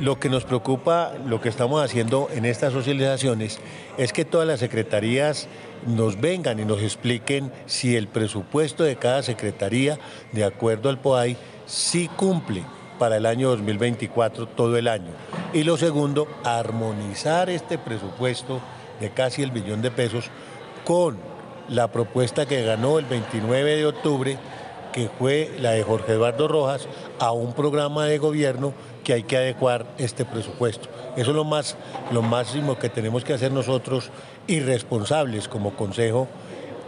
[0.00, 3.60] Lo que nos preocupa, lo que estamos haciendo en estas socializaciones,
[3.96, 5.48] es que todas las secretarías
[5.86, 9.98] nos vengan y nos expliquen si el presupuesto de cada secretaría,
[10.32, 12.62] de acuerdo al POAI, sí cumple
[12.98, 15.12] para el año 2024 todo el año.
[15.54, 18.60] Y lo segundo, armonizar este presupuesto
[19.00, 20.26] de casi el billón de pesos
[20.84, 21.18] con
[21.68, 24.38] la propuesta que ganó el 29 de octubre
[24.96, 28.72] que fue la de Jorge Eduardo Rojas, a un programa de gobierno
[29.04, 30.88] que hay que adecuar este presupuesto.
[31.18, 31.76] Eso es lo, más,
[32.12, 34.08] lo máximo que tenemos que hacer nosotros
[34.46, 36.28] irresponsables como Consejo,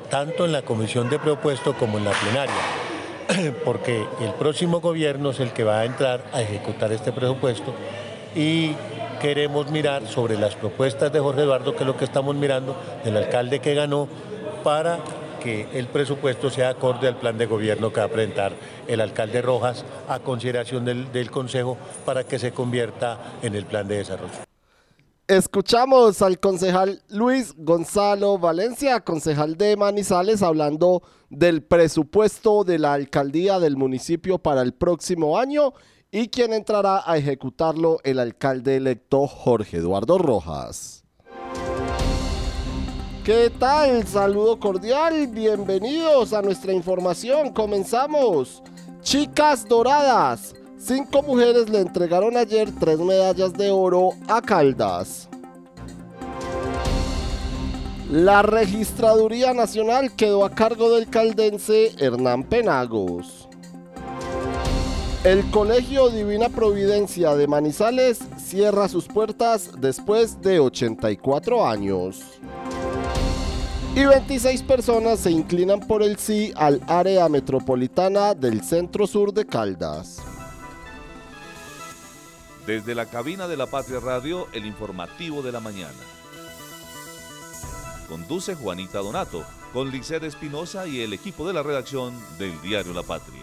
[0.08, 5.40] tanto en la Comisión de Presupuesto como en la plenaria, porque el próximo gobierno es
[5.40, 7.74] el que va a entrar a ejecutar este presupuesto
[8.34, 8.72] y
[9.20, 13.18] queremos mirar sobre las propuestas de Jorge Eduardo, que es lo que estamos mirando, del
[13.18, 14.08] alcalde que ganó,
[14.64, 14.98] para
[15.38, 18.52] que el presupuesto sea acorde al plan de gobierno que va a presentar
[18.86, 23.98] el alcalde Rojas a consideración del, Consejo para que se convierta en el plan de
[23.98, 24.32] desarrollo.
[25.26, 33.58] Escuchamos al concejal Luis Gonzalo Valencia, concejal de Manizales, hablando del presupuesto de la alcaldía
[33.58, 35.74] del municipio para el próximo año
[36.10, 40.97] y quien entrará a ejecutarlo el alcalde electo Jorge Eduardo Rojas.
[43.28, 44.06] ¿Qué tal?
[44.06, 47.52] Saludo cordial, bienvenidos a nuestra información.
[47.52, 48.62] Comenzamos.
[49.02, 50.54] Chicas Doradas.
[50.78, 55.28] Cinco mujeres le entregaron ayer tres medallas de oro a Caldas.
[58.10, 63.46] La Registraduría Nacional quedó a cargo del caldense Hernán Penagos.
[65.22, 72.40] El Colegio Divina Providencia de Manizales cierra sus puertas después de 84 años.
[73.98, 79.44] Y 26 personas se inclinan por el sí al área metropolitana del centro sur de
[79.44, 80.22] Caldas.
[82.64, 85.98] Desde la cabina de la Patria Radio, el informativo de la mañana.
[88.08, 89.42] Conduce Juanita Donato,
[89.72, 93.42] con Liced Espinosa y el equipo de la redacción del diario La Patria.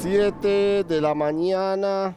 [0.00, 2.16] 7 de la mañana,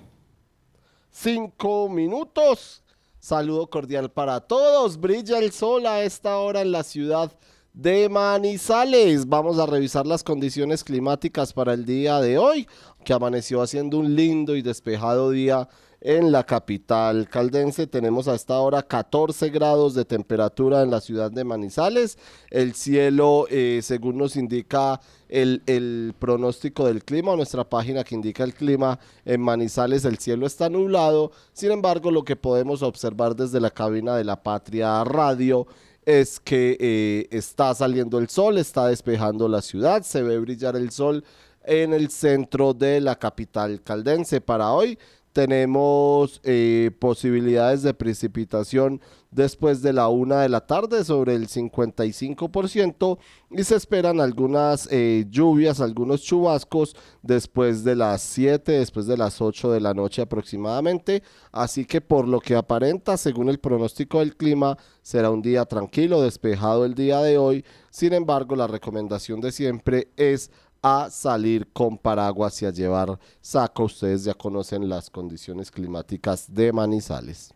[1.09, 2.83] 5 minutos.
[3.19, 4.99] Saludo cordial para todos.
[4.99, 7.35] Brilla el sol a esta hora en la ciudad
[7.73, 9.27] de Manizales.
[9.27, 12.67] Vamos a revisar las condiciones climáticas para el día de hoy,
[13.05, 15.69] que amaneció haciendo un lindo y despejado día
[16.01, 17.87] en la capital caldense.
[17.87, 22.17] Tenemos a esta hora 14 grados de temperatura en la ciudad de Manizales.
[22.49, 24.99] El cielo, eh, según nos indica
[25.29, 30.45] el, el, pronóstico del clima, nuestra página que indica el clima en Manizales, el cielo
[30.45, 31.31] está nublado.
[31.53, 35.67] Sin embargo, lo que podemos observar desde la cabina de la Patria Radio
[36.05, 40.91] es que eh, está saliendo el sol, está despejando la ciudad, se ve brillar el
[40.91, 41.23] sol
[41.63, 44.41] en el centro de la capital caldense.
[44.41, 44.97] Para hoy
[45.33, 53.17] tenemos eh, posibilidades de precipitación después de la una de la tarde sobre el 55%
[53.51, 59.41] y se esperan algunas eh, lluvias, algunos chubascos después de las 7, después de las
[59.41, 61.23] 8 de la noche aproximadamente.
[61.51, 66.21] Así que por lo que aparenta, según el pronóstico del clima, será un día tranquilo,
[66.21, 67.63] despejado el día de hoy.
[67.89, 73.83] Sin embargo, la recomendación de siempre es a salir con paraguas y a llevar saco.
[73.83, 77.53] Ustedes ya conocen las condiciones climáticas de Manizales.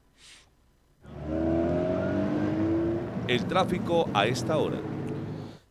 [3.28, 4.80] El tráfico a esta hora.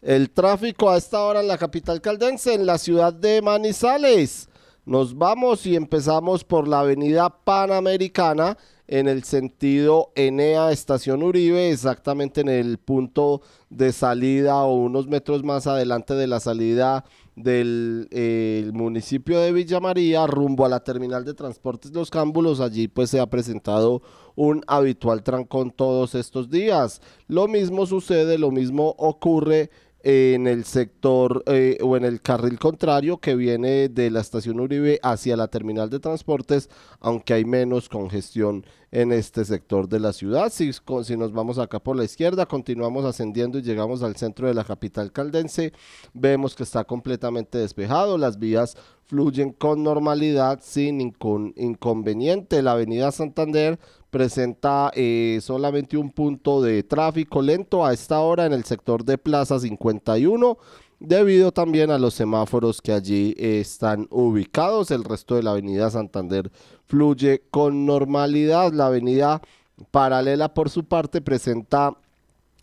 [0.02, 4.48] El tráfico a esta hora en la capital caldense, en la ciudad de Manizales.
[4.84, 12.42] Nos vamos y empezamos por la avenida Panamericana en el sentido Enea Estación Uribe, exactamente
[12.42, 13.40] en el punto
[13.70, 17.04] de salida o unos metros más adelante de la salida
[17.36, 22.60] del eh, municipio de Villa María rumbo a la terminal de transportes Los Cámbulos.
[22.60, 24.02] Allí pues se ha presentado
[24.36, 27.00] un habitual trancón todos estos días.
[27.28, 29.70] Lo mismo sucede, lo mismo ocurre
[30.06, 35.00] en el sector eh, o en el carril contrario que viene de la estación Uribe
[35.02, 36.68] hacia la terminal de transportes,
[37.00, 40.52] aunque hay menos congestión en este sector de la ciudad.
[40.52, 44.52] Si, si nos vamos acá por la izquierda, continuamos ascendiendo y llegamos al centro de
[44.52, 45.72] la capital caldense,
[46.12, 48.76] vemos que está completamente despejado, las vías
[49.06, 52.62] fluyen con normalidad sin ningún inconveniente.
[52.62, 53.78] La avenida Santander
[54.14, 59.18] presenta eh, solamente un punto de tráfico lento a esta hora en el sector de
[59.18, 60.56] Plaza 51
[61.00, 64.92] debido también a los semáforos que allí están ubicados.
[64.92, 66.52] El resto de la avenida Santander
[66.86, 68.72] fluye con normalidad.
[68.72, 69.42] La avenida
[69.90, 71.96] paralela por su parte presenta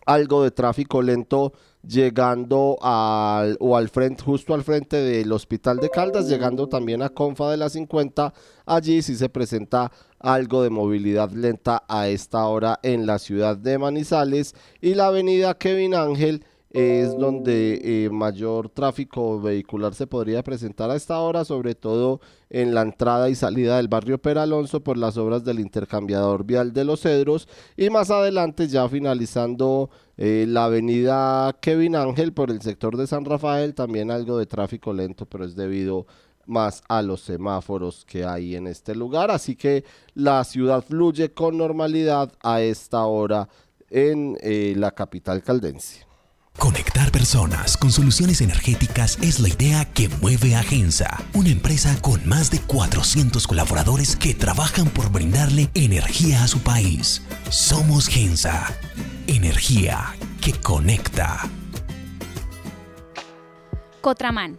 [0.06, 1.52] algo de tráfico lento
[1.86, 7.08] llegando al o al frente justo al frente del Hospital de Caldas, llegando también a
[7.08, 8.32] Confa de la 50.
[8.64, 9.90] Allí sí se presenta
[10.22, 15.58] algo de movilidad lenta a esta hora en la ciudad de Manizales y la avenida
[15.58, 21.74] Kevin Ángel es donde eh, mayor tráfico vehicular se podría presentar a esta hora, sobre
[21.74, 26.72] todo en la entrada y salida del barrio Peralonso por las obras del intercambiador vial
[26.72, 27.46] de los Cedros
[27.76, 33.26] y más adelante ya finalizando eh, la avenida Kevin Ángel por el sector de San
[33.26, 36.06] Rafael, también algo de tráfico lento, pero es debido
[36.46, 39.30] más a los semáforos que hay en este lugar.
[39.30, 39.84] Así que
[40.14, 43.48] la ciudad fluye con normalidad a esta hora
[43.90, 46.06] en eh, la capital caldense.
[46.58, 52.26] Conectar personas con soluciones energéticas es la idea que mueve a Gensa, una empresa con
[52.28, 57.22] más de 400 colaboradores que trabajan por brindarle energía a su país.
[57.50, 58.66] Somos Gensa,
[59.26, 61.40] energía que conecta.
[64.02, 64.58] Cotraman,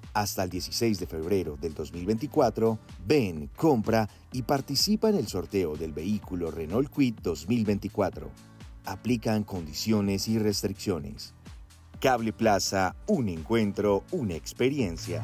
[0.13, 5.93] hasta el 16 de febrero del 2024, ven, compra y participa en el sorteo del
[5.93, 8.29] vehículo Renault Quid 2024.
[8.85, 11.33] Aplican condiciones y restricciones.
[11.99, 15.23] Cable Plaza, un encuentro, una experiencia.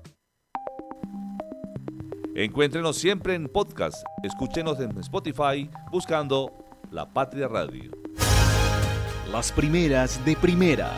[2.33, 4.05] Encuéntrenos siempre en podcast.
[4.23, 7.91] Escúchenos en Spotify buscando La Patria Radio.
[9.29, 10.93] Las primeras de primera.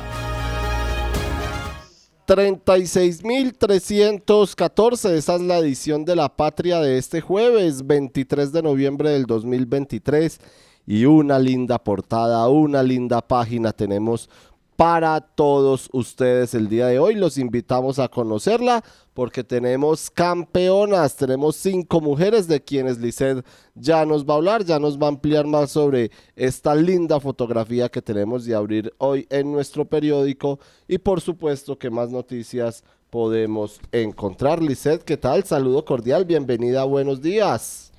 [2.28, 9.26] 36.314, esa es la edición de La Patria de este jueves 23 de noviembre del
[9.26, 10.40] 2023
[10.86, 14.30] y una linda portada, una linda página tenemos
[14.76, 17.16] para todos ustedes el día de hoy.
[17.16, 24.26] Los invitamos a conocerla porque tenemos campeonas, tenemos cinco mujeres de quienes Lisset ya nos
[24.26, 28.46] va a hablar, ya nos va a ampliar más sobre esta linda fotografía que tenemos
[28.46, 34.62] de abrir hoy en nuestro periódico y por supuesto que más noticias podemos encontrar.
[34.62, 35.44] Lisset, ¿qué tal?
[35.44, 37.93] Saludo cordial, bienvenida, buenos días.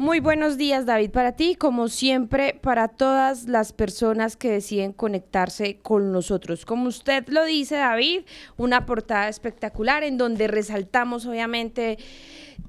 [0.00, 5.78] Muy buenos días, David, para ti, como siempre, para todas las personas que deciden conectarse
[5.82, 6.64] con nosotros.
[6.64, 8.22] Como usted lo dice, David,
[8.56, 11.98] una portada espectacular en donde resaltamos, obviamente,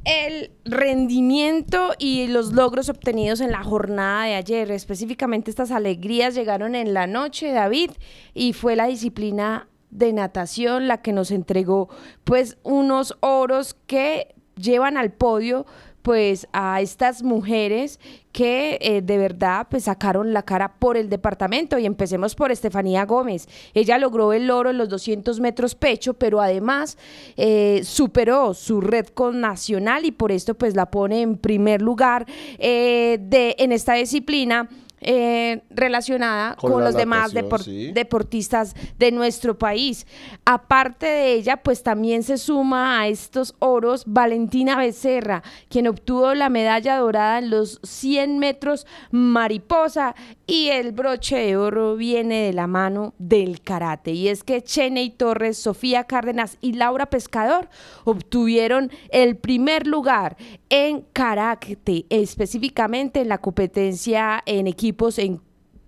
[0.04, 4.70] el rendimiento y los logros obtenidos en la jornada de ayer.
[4.70, 7.92] Específicamente, estas alegrías llegaron en la noche, David,
[8.34, 11.88] y fue la disciplina de natación la que nos entregó,
[12.26, 15.66] pues, unos oros que llevan al podio
[16.01, 18.00] pues a estas mujeres
[18.31, 23.05] que eh, de verdad pues sacaron la cara por el departamento y empecemos por Estefanía
[23.05, 23.48] Gómez.
[23.74, 26.98] Ella logró el oro en los 200 metros pecho, pero además
[27.38, 32.25] eh, superó su red con nacional y por esto pues la pone en primer lugar
[32.58, 34.70] eh, de, en esta disciplina
[35.01, 40.05] eh, relacionada con, los demás deportistas de nuestro país.
[40.46, 46.50] Aparte de ella, pues también se suma a estos oros Valentina Becerra, quien obtuvo la
[46.50, 50.15] medalla dorada en los 100 metros mariposa
[50.51, 54.12] y el broche de oro viene de la mano del karate.
[54.12, 57.70] Y es que Cheney Torres, Sofía Cárdenas y Laura Pescador
[58.03, 60.36] obtuvieron el primer lugar
[60.67, 65.39] en karate, específicamente en la competencia en equipos en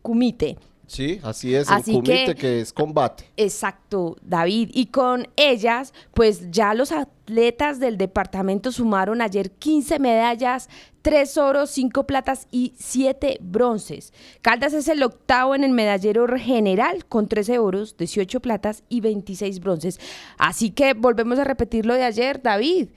[0.02, 0.58] kumite.
[0.94, 3.26] Sí, así es, el kumite que, es combate.
[3.36, 4.70] Exacto, David.
[4.74, 10.70] Y con ellas, pues ya los atletas del departamento sumaron ayer 15 medallas,
[11.02, 14.14] 3 oros, 5 platas y 7 bronces.
[14.44, 19.62] Caldas es el octavo en el medallero general con 13 oros, 18 platas y 26
[19.62, 20.00] bronces.
[20.38, 22.90] Así que volvemos a repetir lo de ayer, David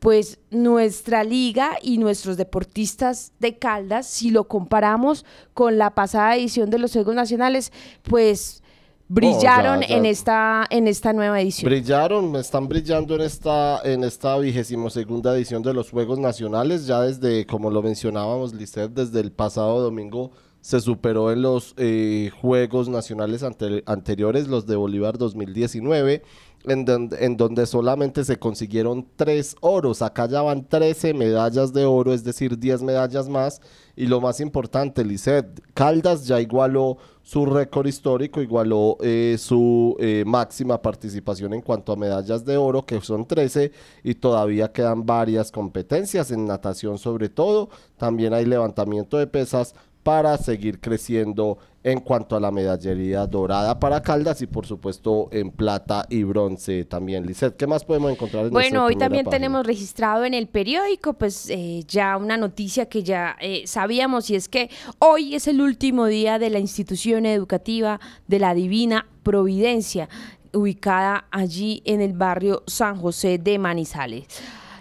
[0.00, 5.24] pues nuestra liga y nuestros deportistas de Caldas, si lo comparamos
[5.54, 7.72] con la pasada edición de los Juegos Nacionales,
[8.02, 8.62] pues
[9.08, 11.70] brillaron en esta en esta nueva edición.
[11.70, 17.00] Brillaron, están brillando en esta en esta vigésimo segunda edición de los Juegos Nacionales, ya
[17.00, 20.32] desde como lo mencionábamos, Lisset, desde el pasado domingo
[20.64, 26.22] se superó en los eh, Juegos Nacionales anteriores, los de Bolívar 2019
[26.66, 30.02] en donde, solamente se consiguieron tres oros.
[30.02, 33.60] Acá ya van 13 medallas de oro, es decir, 10 medallas más.
[33.96, 40.24] Y lo más importante, Lisset, Caldas ya igualó su récord histórico, igualó eh, su eh,
[40.26, 45.50] máxima participación en cuanto a medallas de oro, que son 13, y todavía quedan varias
[45.50, 47.68] competencias en natación sobre todo.
[47.96, 54.02] También hay levantamiento de pesas para seguir creciendo en cuanto a la medallería dorada para
[54.02, 57.26] Caldas y por supuesto en plata y bronce también.
[57.26, 61.48] Lizeth, ¿qué más podemos encontrar en Bueno, hoy también tenemos registrado en el periódico pues
[61.50, 66.06] eh, ya una noticia que ya eh, sabíamos y es que hoy es el último
[66.06, 70.08] día de la institución educativa de la Divina Providencia
[70.54, 74.26] ubicada allí en el barrio San José de Manizales.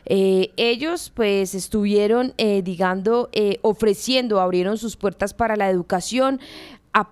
[0.06, 6.40] Eh, ellos pues estuvieron, eh, digando, eh, ofreciendo, abrieron sus puertas para la educación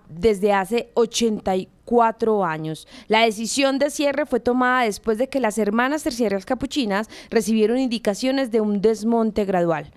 [0.09, 2.87] desde hace 84 años.
[3.07, 8.51] La decisión de cierre fue tomada después de que las hermanas terciarias capuchinas recibieron indicaciones
[8.51, 9.91] de un desmonte gradual.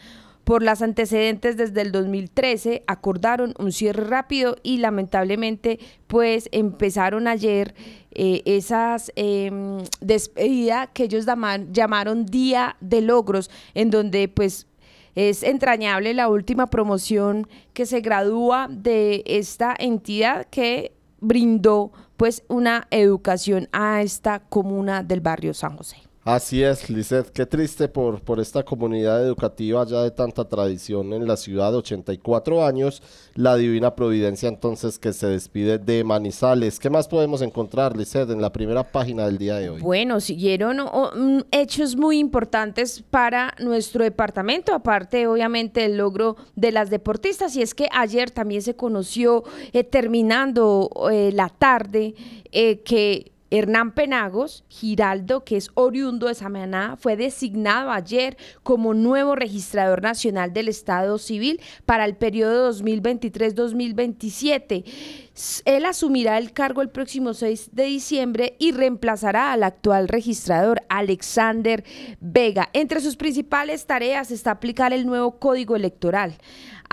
[0.44, 7.74] Por las antecedentes desde el 2013 acordaron un cierre rápido y lamentablemente pues empezaron ayer
[8.10, 9.50] eh, esas eh,
[10.02, 11.24] despedida que ellos
[11.72, 14.66] llamaron Día de Logros, en donde pues
[15.14, 22.86] es entrañable la última promoción que se gradúa de esta entidad que brindó pues una
[22.90, 26.03] educación a esta comuna del barrio San José.
[26.24, 31.28] Así es, Lizeth, qué triste por, por esta comunidad educativa ya de tanta tradición en
[31.28, 33.02] la ciudad, 84 años,
[33.34, 36.78] la Divina Providencia entonces que se despide de Manizales.
[36.78, 39.82] ¿Qué más podemos encontrar, Lizeth, en la primera página del día de hoy?
[39.82, 46.88] Bueno, siguieron mm, hechos muy importantes para nuestro departamento, aparte obviamente del logro de las
[46.88, 52.14] deportistas, y es que ayer también se conoció, eh, terminando eh, la tarde,
[52.50, 59.36] eh, que Hernán Penagos Giraldo, que es oriundo de Samaná, fue designado ayer como nuevo
[59.36, 64.82] registrador nacional del Estado Civil para el periodo 2023-2027.
[65.66, 71.84] Él asumirá el cargo el próximo 6 de diciembre y reemplazará al actual registrador Alexander
[72.18, 72.70] Vega.
[72.72, 76.38] Entre sus principales tareas está aplicar el nuevo código electoral.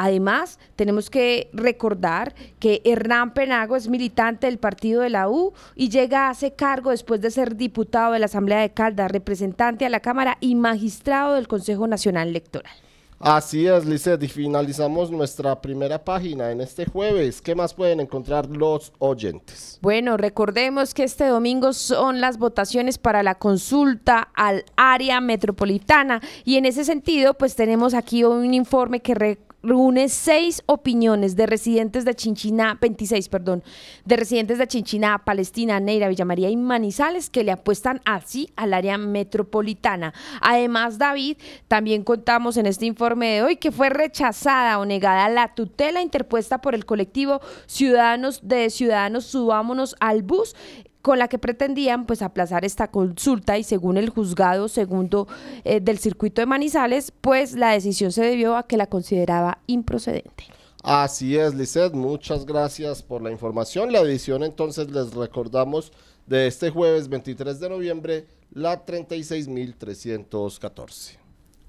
[0.03, 5.89] Además, tenemos que recordar que Hernán Penago es militante del partido de la U y
[5.89, 9.89] llega a ese cargo después de ser diputado de la Asamblea de Caldas, representante a
[9.89, 12.73] la Cámara y magistrado del Consejo Nacional Electoral.
[13.19, 17.39] Así es, Lizeth, y finalizamos nuestra primera página en este jueves.
[17.39, 19.77] ¿Qué más pueden encontrar los oyentes?
[19.83, 26.55] Bueno, recordemos que este domingo son las votaciones para la consulta al área metropolitana y
[26.55, 32.15] en ese sentido, pues tenemos aquí un informe que reúne seis opiniones de residentes de
[32.15, 33.63] Chinchiná, 26, perdón,
[34.05, 38.73] de residentes de Chinchiná, Palestina, Neira, Villa María y Manizales que le apuestan así al
[38.73, 40.13] área metropolitana.
[40.41, 41.37] Además, David,
[41.67, 46.59] también contamos en este informe de hoy que fue rechazada o negada la tutela interpuesta
[46.59, 50.55] por el colectivo Ciudadanos de Ciudadanos Subámonos al Bus
[51.01, 55.27] con la que pretendían pues aplazar esta consulta y según el juzgado segundo
[55.63, 60.45] eh, del circuito de Manizales, pues la decisión se debió a que la consideraba improcedente.
[60.83, 63.91] Así es, Lizeth, muchas gracias por la información.
[63.91, 65.91] La edición entonces les recordamos
[66.25, 71.17] de este jueves 23 de noviembre, la 36.314.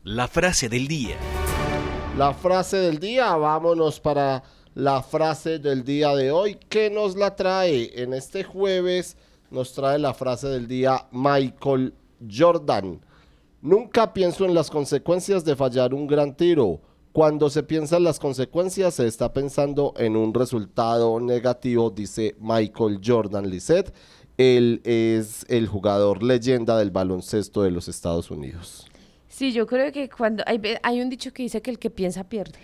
[0.05, 1.17] La frase del día.
[2.17, 4.43] La frase del día, vámonos para
[4.75, 6.59] la frase del día de hoy.
[6.69, 7.91] ¿Qué nos la trae?
[7.95, 9.17] En este jueves
[9.50, 11.95] nos trae la frase del día Michael
[12.31, 13.00] Jordan.
[13.61, 16.81] Nunca pienso en las consecuencias de fallar un gran tiro.
[17.12, 23.00] Cuando se piensa en las consecuencias, se está pensando en un resultado negativo, dice Michael
[23.05, 23.93] Jordan Lisset.
[24.38, 28.87] Él es el jugador leyenda del baloncesto de los Estados Unidos.
[29.33, 32.23] Sí, yo creo que cuando hay, hay un dicho que dice que el que piensa
[32.23, 32.59] pierde.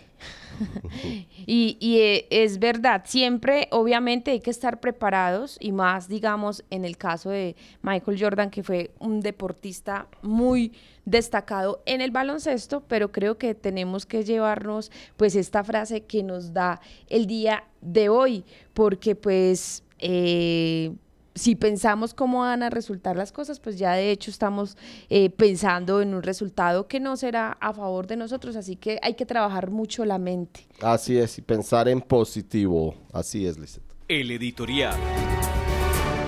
[1.46, 6.98] y, eh, es verdad, siempre obviamente hay que estar preparados y más, digamos, en el
[6.98, 10.72] caso de Michael Jordan, que fue un deportista muy
[11.06, 16.52] destacado en el baloncesto, pero creo que tenemos que llevarnos pues esta frase que nos
[16.52, 18.44] da el día de hoy,
[18.74, 19.84] porque pues...
[20.00, 20.92] Eh,
[21.38, 24.76] si pensamos cómo van a resultar las cosas, pues ya de hecho estamos
[25.08, 29.14] eh, pensando en un resultado que no será a favor de nosotros, así que hay
[29.14, 30.66] que trabajar mucho la mente.
[30.82, 33.84] Así es, y pensar en positivo, así es, Lizette.
[34.08, 34.96] El editorial.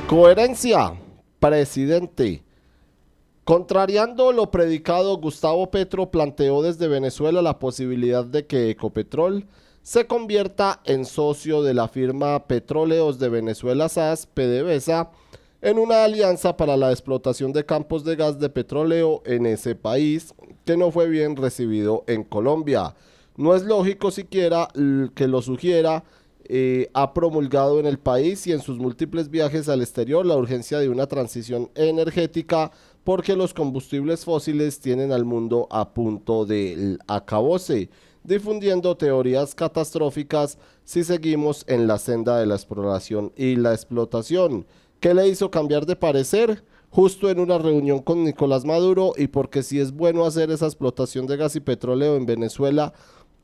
[0.06, 0.94] Coherencia,
[1.38, 2.42] presidente.
[3.44, 9.46] Contrariando lo predicado, Gustavo Petro planteó desde Venezuela la posibilidad de que Ecopetrol
[9.82, 15.10] se convierta en socio de la firma Petróleos de Venezuela SAS, PDVSA,
[15.62, 20.34] en una alianza para la explotación de campos de gas de petróleo en ese país,
[20.64, 22.94] que no fue bien recibido en Colombia.
[23.36, 24.68] No es lógico siquiera
[25.14, 26.04] que lo sugiera,
[26.44, 30.78] eh, ha promulgado en el país y en sus múltiples viajes al exterior la urgencia
[30.78, 32.72] de una transición energética
[33.04, 37.88] porque los combustibles fósiles tienen al mundo a punto del acabose
[38.24, 44.66] difundiendo teorías catastróficas si seguimos en la senda de la exploración y la explotación.
[45.00, 46.62] ¿Qué le hizo cambiar de parecer?
[46.90, 51.26] Justo en una reunión con Nicolás Maduro y porque si es bueno hacer esa explotación
[51.26, 52.92] de gas y petróleo en Venezuela,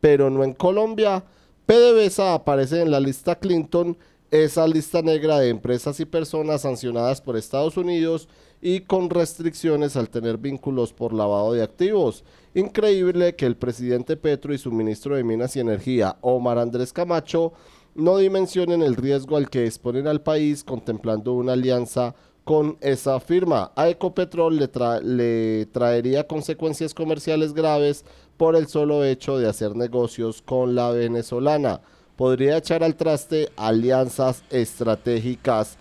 [0.01, 1.25] pero no en Colombia,
[1.67, 3.97] PDVSA aparece en la lista Clinton,
[4.31, 8.29] esa lista negra de empresas y personas sancionadas por Estados Unidos
[8.61, 12.25] y con restricciones al tener vínculos por lavado de activos.
[12.57, 17.53] Increíble que el presidente Petro y su ministro de Minas y Energía, Omar Andrés Camacho,
[17.95, 22.15] no dimensionen el riesgo al que exponen al país contemplando una alianza
[22.45, 23.73] con esa firma.
[23.77, 28.07] A Ecopetrol le, traería consecuencias comerciales graves
[28.39, 31.83] por el solo hecho de hacer negocios con la venezolana.
[32.17, 35.77] Podría echar al traste alianzas estratégicas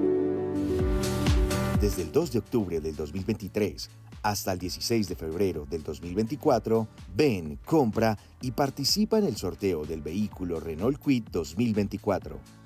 [1.79, 3.91] Desde el 2 de octubre del 2023
[4.23, 10.01] Hasta el 16 de febrero del 2024, ven, compra y participa en el sorteo del
[10.01, 12.66] vehículo Renault Kwid 2024.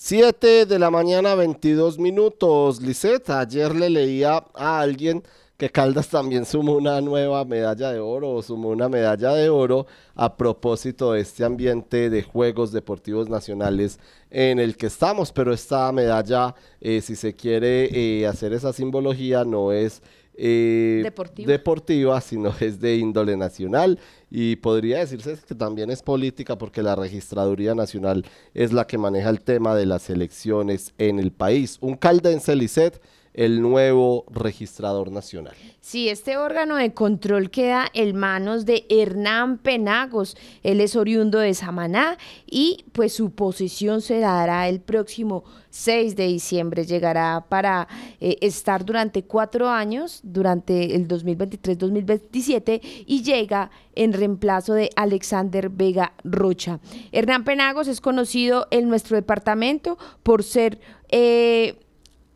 [0.00, 2.80] 7 de la mañana, 22 minutos.
[2.80, 5.24] Lisette, ayer le leía a alguien
[5.56, 9.88] que Caldas también sumó una nueva medalla de oro o sumó una medalla de oro
[10.14, 13.98] a propósito de este ambiente de Juegos Deportivos Nacionales
[14.30, 15.32] en el que estamos.
[15.32, 17.88] Pero esta medalla, eh, si se quiere
[18.20, 20.00] eh, hacer esa simbología, no es
[20.40, 21.50] eh, Deportiva.
[21.50, 23.98] deportiva, sino es de índole nacional
[24.30, 29.30] y podría decirse que también es política porque la Registraduría Nacional es la que maneja
[29.30, 31.78] el tema de las elecciones en el país.
[31.80, 33.00] Un caldense Lisset
[33.38, 35.54] el nuevo registrador nacional.
[35.80, 40.36] Sí, este órgano de control queda en manos de Hernán Penagos.
[40.64, 46.26] Él es oriundo de Samaná y pues su posición se dará el próximo 6 de
[46.26, 46.84] diciembre.
[46.84, 47.86] Llegará para
[48.20, 56.12] eh, estar durante cuatro años, durante el 2023-2027 y llega en reemplazo de Alexander Vega
[56.24, 56.80] Rocha.
[57.12, 60.80] Hernán Penagos es conocido en nuestro departamento por ser...
[61.08, 61.78] Eh,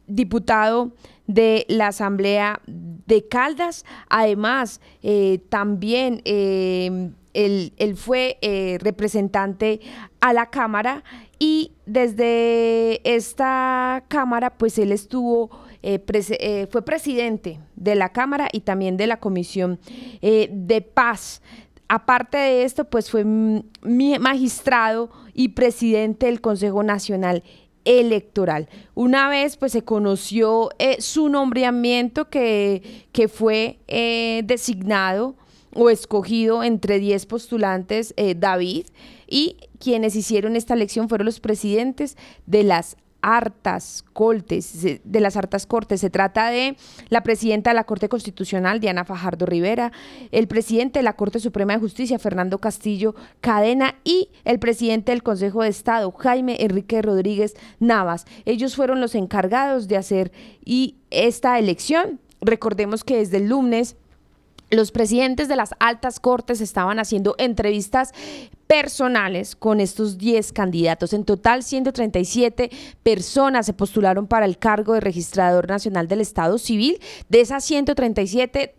[0.07, 0.93] diputado
[1.27, 3.85] de la Asamblea de Caldas.
[4.09, 9.81] Además, eh, también eh, él, fue eh, representante
[10.21, 11.05] a la Cámara
[11.39, 15.51] y desde esta Cámara, pues él estuvo,
[16.71, 19.81] fue presidente de la Cámara y también de la Comisión
[20.21, 21.43] de Paz.
[21.89, 23.25] Aparte de esto, pues fue
[23.83, 27.43] magistrado y presidente del Consejo Nacional
[27.85, 28.69] electoral.
[28.95, 35.37] Una vez pues se conoció eh, su nombramiento que, que fue eh, designado
[35.75, 38.87] o escogido entre 10 postulantes eh, David
[39.27, 42.17] y quienes hicieron esta elección fueron los presidentes
[42.47, 46.01] de las hartas cortes, de las hartas cortes.
[46.01, 46.77] Se trata de
[47.09, 49.93] la presidenta de la Corte Constitucional, Diana Fajardo Rivera,
[50.33, 55.23] el presidente de la Corte Suprema de Justicia, Fernando Castillo Cadena, y el presidente del
[55.23, 58.27] Consejo de Estado, Jaime Enrique Rodríguez Navas.
[58.45, 60.33] Ellos fueron los encargados de hacer
[60.65, 62.21] y esta elección.
[62.41, 63.97] Recordemos que desde el lunes
[64.73, 68.13] los presidentes de las altas cortes estaban haciendo entrevistas
[68.67, 71.13] personales con estos 10 candidatos.
[71.13, 72.71] En total, 137
[73.03, 76.99] personas se postularon para el cargo de registrador nacional del Estado Civil.
[77.29, 78.75] De esas 137,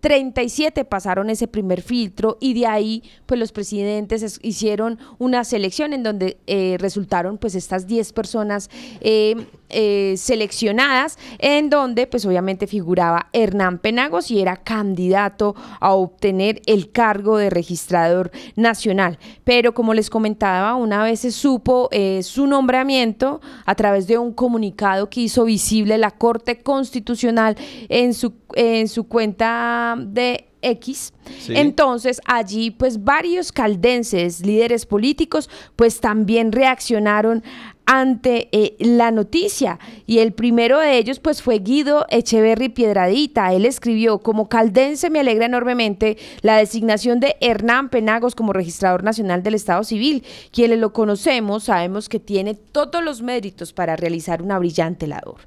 [0.00, 6.02] 37 pasaron ese primer filtro y de ahí pues los presidentes hicieron una selección en
[6.02, 9.34] donde eh, resultaron pues estas 10 personas eh,
[9.70, 16.92] eh, seleccionadas en donde pues obviamente figuraba Hernán Penagos y era candidato a obtener el
[16.92, 19.18] cargo de registrador nacional.
[19.44, 21.90] Pero como les comentaba, una vez se supo
[22.22, 27.56] su nombramiento a través de un comunicado que hizo visible la Corte Constitucional
[27.88, 31.12] en su, en su cuenta de X.
[31.48, 37.42] Entonces allí pues varios caldenses, líderes políticos, pues también reaccionaron
[37.90, 43.54] ante eh, la noticia y el primero de ellos pues fue Guido Echeverry Piedradita.
[43.54, 49.42] Él escribió, como caldense me alegra enormemente la designación de Hernán Penagos como registrador nacional
[49.42, 50.22] del Estado Civil.
[50.52, 55.40] Quienes lo conocemos sabemos que tiene todos los méritos para realizar una brillante labor.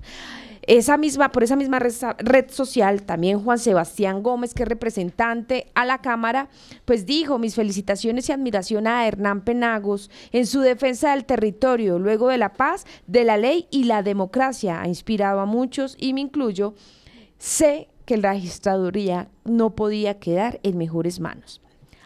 [0.64, 5.86] Esa misma, por esa misma red, social, también Juan Sebastián Gómez, que es representante a
[5.86, 6.50] la Cámara,
[6.86, 12.28] pues dijo mis felicitaciones y admiración a Hernán Penagos en su defensa del territorio, luego
[12.30, 14.82] de la paz, de la ley y la democracia.
[14.82, 16.76] Ha inspirado a muchos y me incluyo.
[17.40, 21.62] Sé que la registraduría no podía quedar en mejores manos.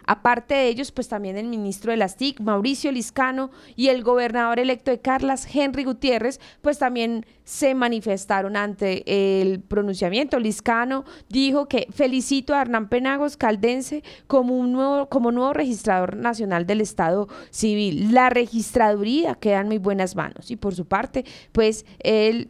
[0.08, 4.60] Aparte de ellos, pues también el ministro de las TIC, Mauricio Liscano, y el gobernador
[4.60, 9.04] electo de Carlas, Henry Gutiérrez, pues también se manifestaron ante
[9.42, 10.40] el pronunciamiento.
[10.40, 16.66] Liscano dijo que felicito a Hernán Penagos Caldense como, un nuevo, como nuevo registrador nacional
[16.66, 18.14] del Estado Civil.
[18.14, 20.50] La registraduría queda en muy buenas manos.
[20.50, 22.50] Y por su parte, pues el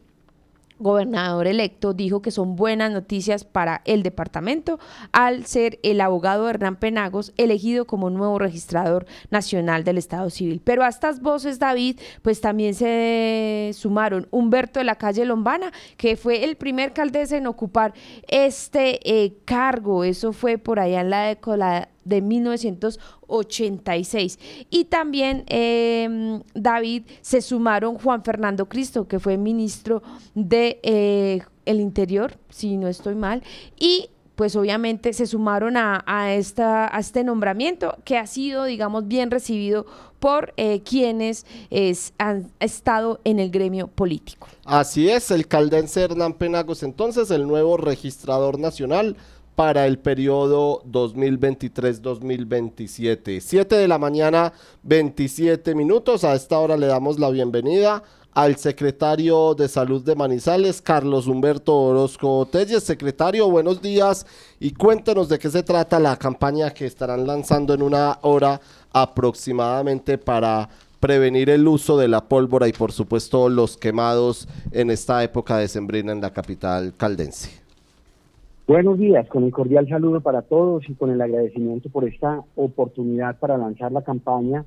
[0.79, 4.79] gobernador electo dijo que son buenas noticias para el departamento
[5.11, 10.61] al ser el abogado Hernán Penagos elegido como nuevo registrador nacional del Estado Civil.
[10.63, 16.17] Pero a estas voces, David, pues también se sumaron Humberto de la calle Lombana, que
[16.17, 17.93] fue el primer alcaldesa en ocupar
[18.27, 20.03] este eh, cargo.
[20.03, 24.39] Eso fue por allá en la década de 1986.
[24.69, 30.01] Y también, em, David, se sumaron Juan Fernando Cristo, que fue ministro
[30.33, 33.43] de eh, el Interior, si no estoy mal,
[33.77, 39.31] y pues obviamente se sumaron a, esta, a este nombramiento que ha sido, digamos, bien
[39.31, 39.85] recibido
[40.19, 41.45] por eh, quienes
[42.17, 44.47] han estado en el gremio político.
[44.65, 49.15] Así es, el caldense Hernán Penagos, entonces el nuevo registrador nacional
[49.55, 53.39] para el periodo 2023-2027.
[53.39, 54.51] 7 de la mañana,
[54.83, 56.23] 27 minutos.
[56.23, 58.03] A esta hora le damos la bienvenida
[58.35, 62.83] al secretario de Salud de Manizales, Carlos Humberto Orozco Telles.
[62.83, 64.27] Secretario, buenos días
[64.59, 68.59] y cuéntenos de qué se trata la campaña que estarán lanzando en una hora
[68.91, 70.67] aproximadamente para
[70.99, 75.69] prevenir el uso de la pólvora y por supuesto los quemados en esta época de
[75.69, 77.64] sembrina en la capital caldense.
[78.67, 83.37] Buenos días, con el cordial saludo para todos y con el agradecimiento por esta oportunidad
[83.37, 84.65] para lanzar la campaña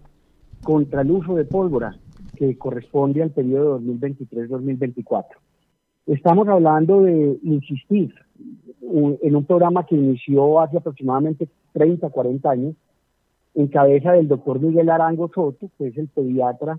[0.62, 1.96] contra el uso de pólvora
[2.37, 5.24] que corresponde al periodo 2023-2024.
[6.06, 8.14] Estamos hablando de insistir
[8.80, 12.76] en un programa que inició hace aproximadamente 30, 40 años,
[13.56, 16.78] en cabeza del doctor Miguel Arango Soto, que es el pediatra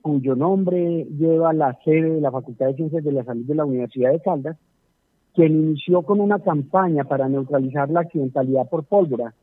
[0.00, 3.66] cuyo nombre lleva la sede de la Facultad de Ciencias de la Salud de la
[3.66, 4.56] Universidad de Caldas,
[5.36, 9.34] quien inició con una campaña para neutralizar la accidentalidad por pólvora,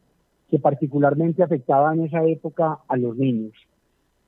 [0.50, 3.54] que particularmente afectaba en esa época a los niños.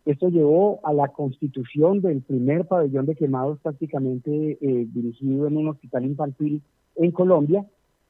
[0.06, 5.69] Esto llevó a la constitución del primer pabellón de quemados prácticamente eh, dirigido en un
[5.69, 6.62] hospital infantil
[6.97, 7.65] en Colombia,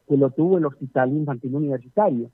[0.05, 2.31] que lo tuvo el Hospital Infantil Universitario.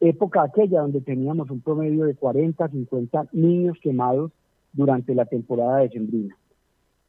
[0.00, 4.32] Época aquella donde teníamos un promedio de 40, 50 niños quemados
[4.72, 6.36] durante la temporada de Sembrina.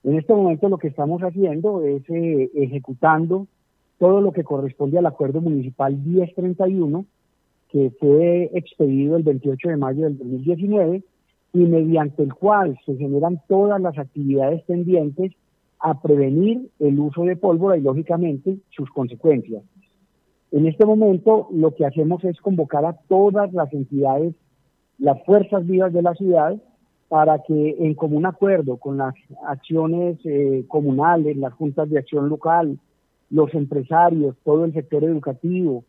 [0.07, 3.45] En este momento lo que estamos haciendo es eh, ejecutando
[3.99, 7.05] todo lo que corresponde al acuerdo municipal 1031,
[7.67, 11.03] que fue expedido el 28 de mayo del 2019
[11.51, 15.33] y mediante el cual se generan todas las actividades pendientes
[15.77, 19.61] a prevenir el uso de pólvora y lógicamente sus consecuencias.
[20.51, 24.35] En este momento lo que hacemos es convocar a todas las entidades,
[24.99, 26.55] las fuerzas vivas de la ciudad,
[27.09, 29.13] para que en común acuerdo con las
[29.45, 32.79] acciones eh, comunales, las juntas de acción local,
[33.29, 35.83] los empresarios, todo el sector educativo,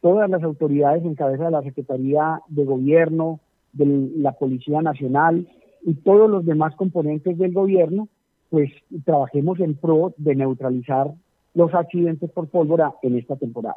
[0.00, 3.40] todas las autoridades en cabeza de la Secretaría de Gobierno,
[3.72, 5.48] de la Policía Nacional
[5.82, 8.08] y todos los demás componentes del gobierno,
[8.50, 8.70] pues
[9.04, 11.12] trabajemos en pro de neutralizar
[11.54, 13.76] los accidentes por pólvora en esta temporada.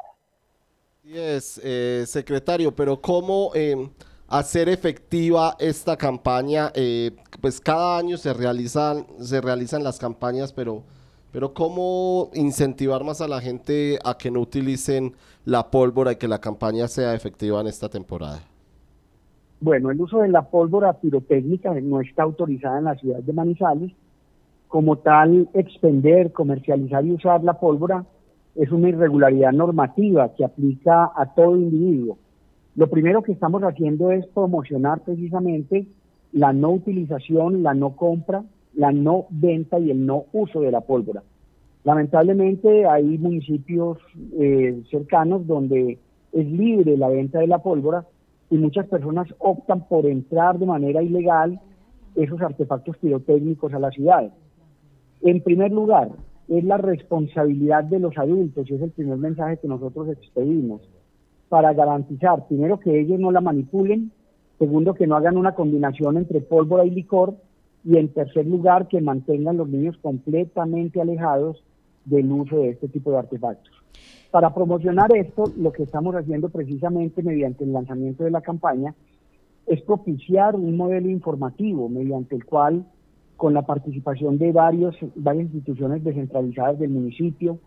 [1.02, 3.88] Sí es, eh, secretario, pero ¿cómo eh,
[4.28, 6.70] hacer efectiva esta campaña?
[6.74, 10.84] Eh, pues cada año se realizan, se realizan las campañas, pero
[11.30, 15.12] pero ¿cómo incentivar más a la gente a que no utilicen
[15.44, 18.40] la pólvora y que la campaña sea efectiva en esta temporada?
[19.60, 23.92] Bueno, el uso de la pólvora pirotécnica no está autorizada en la ciudad de Manizales.
[24.68, 28.04] Como tal, expender, comercializar y usar la pólvora
[28.54, 32.18] es una irregularidad normativa que aplica a todo individuo.
[32.78, 35.88] Lo primero que estamos haciendo es promocionar precisamente
[36.30, 40.82] la no utilización, la no compra la no venta y el no uso de la
[40.82, 41.24] pólvora.
[41.82, 43.98] Lamentablemente hay municipios
[44.38, 45.98] eh, cercanos donde
[46.30, 48.06] es libre la venta de la pólvora
[48.48, 51.58] y muchas personas optan por entrar de manera ilegal
[52.14, 54.32] esos artefactos pirotécnicos a la ciudad.
[55.22, 56.10] En primer lugar,
[56.46, 60.82] es la responsabilidad de los adultos y es el primer mensaje que nosotros expedimos
[61.48, 64.12] para garantizar, primero, que ellos no la manipulen,
[64.58, 67.36] segundo, que no hagan una combinación entre pólvora y licor
[67.84, 71.62] y en tercer lugar que mantengan los niños completamente alejados
[72.04, 73.72] del uso de este tipo de artefactos.
[74.30, 78.94] Para promocionar esto, lo que estamos haciendo precisamente mediante el lanzamiento de la campaña
[79.66, 82.84] es propiciar un modelo informativo mediante el cual,
[83.36, 87.58] con la participación de varios, varias instituciones descentralizadas del municipio,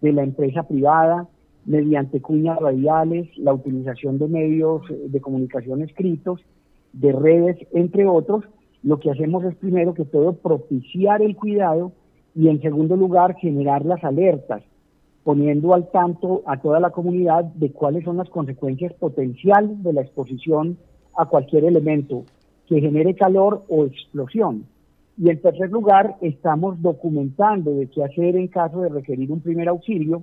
[0.00, 1.28] de la empresa privada
[1.64, 6.40] mediante cuñas radiales, la utilización de medios eh, de comunicación escritos,
[6.92, 8.44] de redes, entre otros,
[8.82, 11.92] lo que hacemos es primero que todo propiciar el cuidado
[12.34, 14.62] y en segundo lugar generar las alertas,
[15.22, 20.00] poniendo al tanto a toda la comunidad de cuáles son las consecuencias potenciales de la
[20.00, 20.78] exposición
[21.16, 22.24] a cualquier elemento
[22.66, 24.64] que genere calor o explosión.
[25.18, 29.68] Y en tercer lugar, estamos documentando de qué hacer en caso de requerir un primer
[29.68, 30.22] auxilio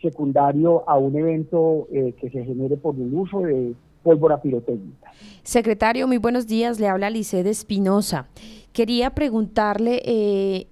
[0.00, 5.10] secundario a un evento eh, que se genere por el uso de pólvora pirotécnica.
[5.42, 6.78] Secretario, muy buenos días.
[6.78, 8.28] Le habla Licede Espinosa.
[8.72, 10.66] Quería preguntarle, eh,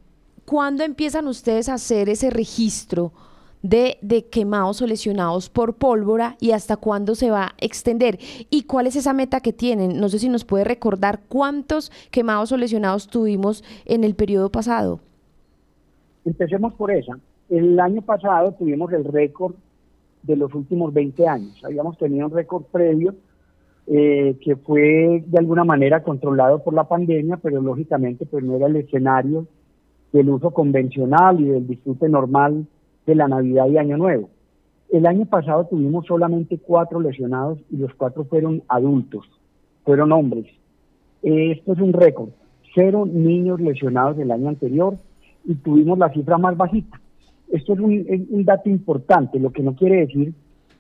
[0.45, 3.13] ¿cuándo empiezan ustedes a hacer ese registro?
[3.63, 8.19] De, de, quemados o lesionados por pólvora y hasta cuándo se va a extender
[8.51, 9.99] y cuál es esa meta que tienen.
[9.99, 15.01] No sé si nos puede recordar cuántos quemados o lesionados tuvimos en el periodo pasado.
[16.27, 17.19] Empecemos por esa.
[17.49, 19.55] El año pasado tuvimos el récord
[20.23, 21.61] de los últimos 20 años.
[21.65, 23.15] Habíamos tenido un récord previo
[23.87, 28.67] eh, que fue de alguna manera controlado por la pandemia, pero lógicamente pues no era
[28.67, 29.47] el escenario
[30.13, 32.67] del uso convencional y del disfrute normal
[33.05, 34.31] de la Navidad y Año Nuevo.
[34.91, 39.27] El año pasado tuvimos solamente cuatro lesionados y los cuatro fueron adultos,
[39.85, 40.47] fueron hombres.
[41.23, 42.31] Esto es un récord.
[42.75, 44.97] Cero niños lesionados el año anterior
[45.45, 47.01] y tuvimos la cifra más bajita.
[47.55, 50.35] Esto es un, dato importante, lo que no quiere decir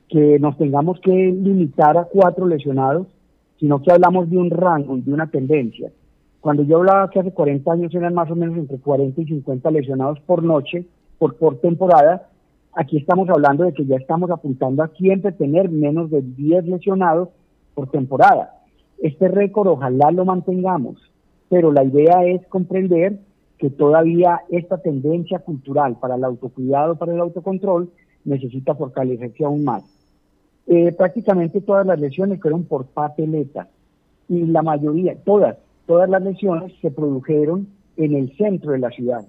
[0.08, 3.06] que nos tengamos que limitar a cuatro lesionados,
[3.60, 5.92] sino que hablamos de un rango de una tendencia.
[6.40, 9.70] Cuando yo hablaba que hace 40 años eran más o menos entre 40 y 50
[9.70, 10.84] lesionados por noche,
[11.16, 12.28] por, por temporada,
[12.72, 17.28] aquí estamos hablando de que ya estamos apuntando a siempre tener menos de 10 lesionados
[17.76, 18.52] por temporada.
[19.00, 20.96] Este récord ojalá lo mantengamos,
[21.48, 23.20] pero la idea es comprender
[23.58, 27.90] que todavía esta tendencia cultural para el autocuidado, para el autocontrol,
[28.24, 29.84] necesita fortalecerse aún más.
[30.66, 33.68] Eh, prácticamente todas las lesiones fueron por papeleta
[34.28, 39.24] y la mayoría, todas, todas las lesiones se produjeron en el centro de la ciudad,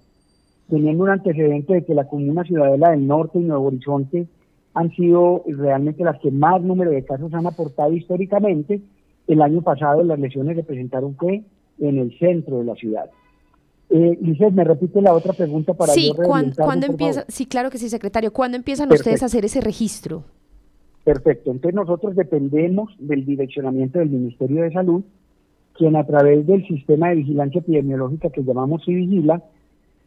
[0.69, 4.27] teniendo un antecedente de que la comuna ciudadela del norte y Nuevo Horizonte
[4.73, 8.81] han sido realmente las que más número de casos han aportado históricamente.
[9.27, 11.15] El año pasado las lesiones se presentaron
[11.79, 13.09] en el centro de la ciudad.
[13.89, 14.17] Eh,
[14.52, 17.24] ¿me repite la otra pregunta para sí, ¿cuándo, empieza?
[17.28, 18.34] Sí, claro que sí, secretario.
[18.34, 20.24] ¿Cuándo empiezan ustedes a hacer ese registro?
[21.04, 21.52] Perfecto.
[21.52, 25.04] Entonces nosotros dependemos del direccionamiento del Ministerio de Salud,
[25.74, 29.43] quien a través del sistema de vigilancia epidemiológica que llamamos Civigila,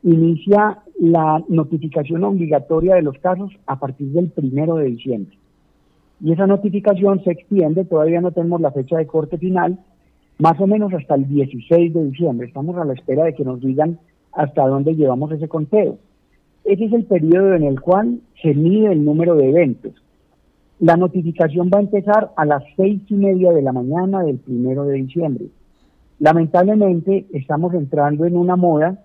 [0.02, 5.36] inicia la notificación obligatoria de los casos a partir del primero de diciembre.
[6.20, 9.78] Y esa notificación se extiende, todavía no tenemos la fecha de corte final,
[10.38, 12.46] más o menos hasta el 16 de diciembre.
[12.46, 13.98] Estamos a la espera de que nos digan
[14.32, 15.98] hasta dónde llevamos ese conteo.
[16.64, 19.92] Ese es el periodo en el cual se mide el número de eventos.
[20.80, 24.84] La notificación va a empezar a las seis y media de la mañana del primero
[24.84, 25.46] de diciembre.
[26.20, 29.02] Lamentablemente estamos entrando en una moda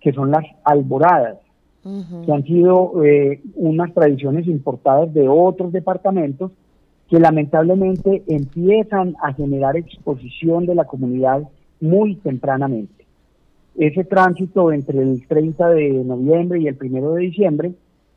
[0.00, 1.38] que son las alboradas,
[1.82, 6.50] que han sido eh, unas tradiciones importadas de otros departamentos
[7.08, 11.42] que lamentablemente empiezan a generar exposición de la comunidad
[11.80, 13.04] muy tempranamente.
[13.76, 17.72] Ese tránsito entre el 30 de noviembre y el 1 de diciembre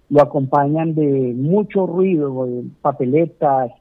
[0.10, 2.48] lo acompañan de mucho ruido,
[2.82, 3.72] papeletas,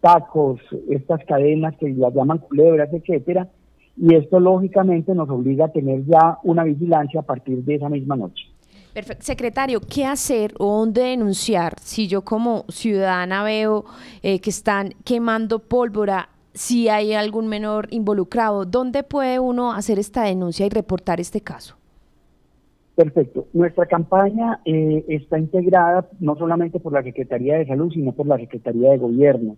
[0.00, 3.48] tacos, estas cadenas que las llaman culebras, etcétera,
[3.96, 8.16] y esto lógicamente nos obliga a tener ya una vigilancia a partir de esa misma
[8.16, 8.44] noche.
[9.20, 13.84] Secretario, ¿qué hacer o dónde denunciar si yo como ciudadana veo
[14.22, 16.30] eh, que están quemando pólvora?
[16.54, 21.76] Si hay algún menor involucrado, ¿dónde puede uno hacer esta denuncia y reportar este caso?
[22.96, 23.46] Perfecto.
[23.52, 28.38] Nuestra campaña eh, está integrada no solamente por la Secretaría de Salud, sino por la
[28.38, 29.56] Secretaría de Gobierno,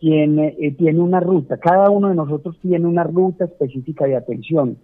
[0.00, 1.58] quien eh, tiene una ruta.
[1.58, 4.78] Cada uno de nosotros tiene una ruta específica de atención.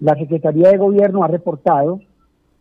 [0.00, 2.00] La Secretaría de Gobierno ha reportado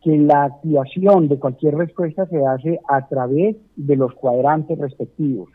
[0.01, 5.49] que la activación de cualquier respuesta se hace a través de los cuadrantes respectivos,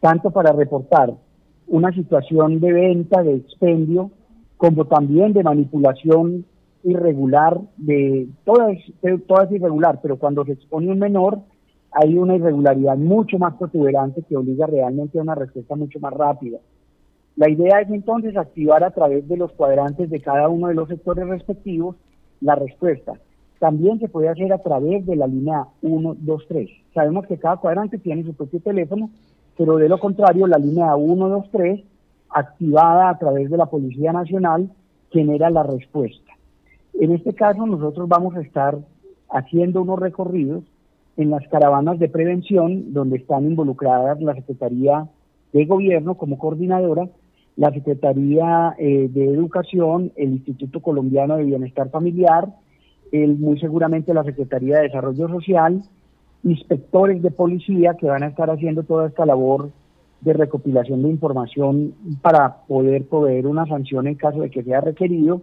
[0.00, 1.14] tanto para reportar
[1.66, 4.10] una situación de venta, de expendio,
[4.58, 6.44] como también de manipulación
[6.84, 8.76] irregular, de todas,
[9.26, 11.38] todas irregular, pero cuando se expone un menor
[11.92, 16.58] hay una irregularidad mucho más protuberante que obliga realmente a una respuesta mucho más rápida.
[17.36, 20.88] La idea es entonces activar a través de los cuadrantes de cada uno de los
[20.88, 21.96] sectores respectivos
[22.40, 23.14] la respuesta
[23.60, 26.68] también se puede hacer a través de la línea 123.
[26.94, 29.10] Sabemos que cada cuadrante tiene su propio teléfono,
[29.56, 31.84] pero de lo contrario, la línea 123,
[32.30, 34.70] activada a través de la Policía Nacional,
[35.10, 36.32] genera la respuesta.
[36.94, 38.78] En este caso, nosotros vamos a estar
[39.28, 40.64] haciendo unos recorridos
[41.18, 45.06] en las caravanas de prevención, donde están involucradas la Secretaría
[45.52, 47.10] de Gobierno como coordinadora,
[47.56, 52.48] la Secretaría eh, de Educación, el Instituto Colombiano de Bienestar Familiar,
[53.12, 55.82] el, muy seguramente la Secretaría de Desarrollo Social,
[56.42, 59.70] inspectores de policía que van a estar haciendo toda esta labor
[60.20, 65.42] de recopilación de información para poder proveer una sanción en caso de que sea requerido,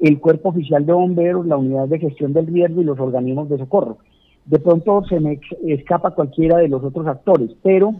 [0.00, 3.58] el Cuerpo Oficial de Bomberos, la Unidad de Gestión del Riesgo y los organismos de
[3.58, 3.98] socorro.
[4.44, 7.94] De pronto se me escapa cualquiera de los otros actores, pero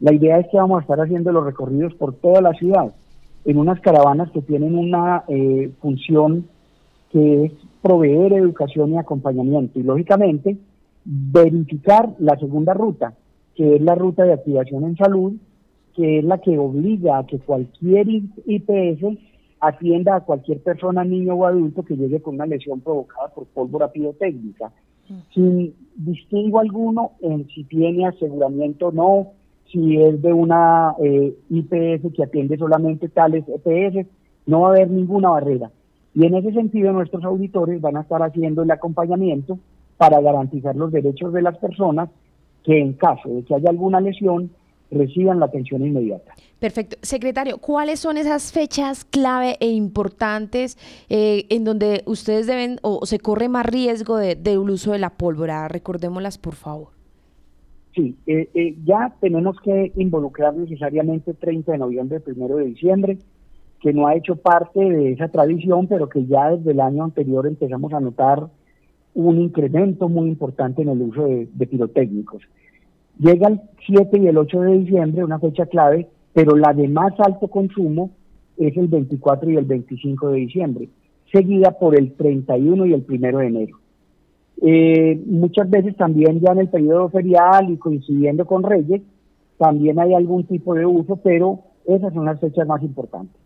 [0.00, 2.92] la idea es que vamos a estar haciendo los recorridos por toda la ciudad
[3.44, 6.46] en unas caravanas que tienen una eh, función
[7.12, 7.52] que es
[7.82, 9.78] proveer educación y acompañamiento.
[9.78, 10.56] Y lógicamente
[11.04, 13.14] verificar la segunda ruta,
[13.54, 15.34] que es la ruta de activación en salud,
[15.94, 19.18] que es la que obliga a que cualquier IPS
[19.60, 23.90] atienda a cualquier persona, niño o adulto que llegue con una lesión provocada por pólvora
[23.90, 24.72] pirotécnica,
[25.32, 29.32] sin distingo alguno en si tiene aseguramiento o no,
[29.72, 34.06] si es de una eh, IPS que atiende solamente tales EPS,
[34.46, 35.70] no va a haber ninguna barrera.
[36.16, 39.58] Y en ese sentido nuestros auditores van a estar haciendo el acompañamiento
[39.98, 42.08] para garantizar los derechos de las personas
[42.64, 44.50] que en caso de que haya alguna lesión
[44.90, 46.32] reciban la atención inmediata.
[46.58, 46.96] Perfecto.
[47.02, 50.78] Secretario, ¿cuáles son esas fechas clave e importantes
[51.10, 55.10] eh, en donde ustedes deben o se corre más riesgo de, del uso de la
[55.10, 55.68] pólvora?
[55.68, 56.88] Recordémoslas, por favor.
[57.94, 63.18] Sí, eh, eh, ya tenemos que involucrar necesariamente 30 de noviembre, 1 de diciembre,
[63.80, 67.46] que no ha hecho parte de esa tradición, pero que ya desde el año anterior
[67.46, 68.48] empezamos a notar
[69.14, 72.42] un incremento muy importante en el uso de, pirotécnicos.
[73.18, 77.14] Llega el 7 y el 8 de diciembre, una fecha clave, pero la de más
[77.18, 78.10] alto consumo
[78.58, 80.88] es el 24 y el 25 de diciembre,
[81.32, 83.78] seguida por el 31 y el 1 de enero.
[84.62, 89.02] Eh, muchas veces también ya en el periodo ferial y coincidiendo con Reyes,
[89.58, 93.45] también hay algún tipo de uso, pero esas son las fechas más importantes.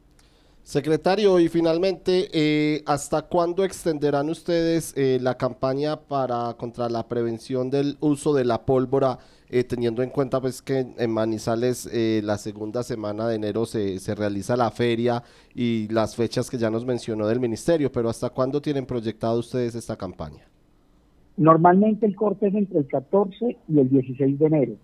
[0.71, 7.71] Secretario, y finalmente, eh, ¿hasta cuándo extenderán ustedes eh, la campaña para contra la prevención
[7.71, 9.19] del uso de la pólvora,
[9.49, 11.91] eh, teniendo en cuenta pues que en Manizales
[12.23, 15.25] la segunda semana de enero se, se realiza la feria
[15.57, 19.75] y las fechas que ya nos mencionó del ministerio, pero ¿hasta cuándo tienen proyectado ustedes
[19.75, 20.47] esta campaña?
[21.37, 24.77] Normalmente el corte es entre el 14 y el 16 de enero.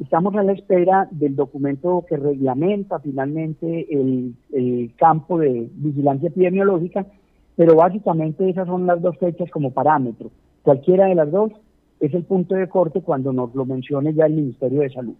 [0.00, 4.34] Estamos a la espera del documento que reglamenta finalmente el,
[4.96, 7.06] campo de vigilancia epidemiológica,
[7.56, 10.30] pero básicamente esas son las dos fechas como parámetro.
[10.62, 11.50] Cualquiera de las dos
[11.98, 15.14] es el punto de corte cuando nos lo mencione ya el Ministerio de Salud.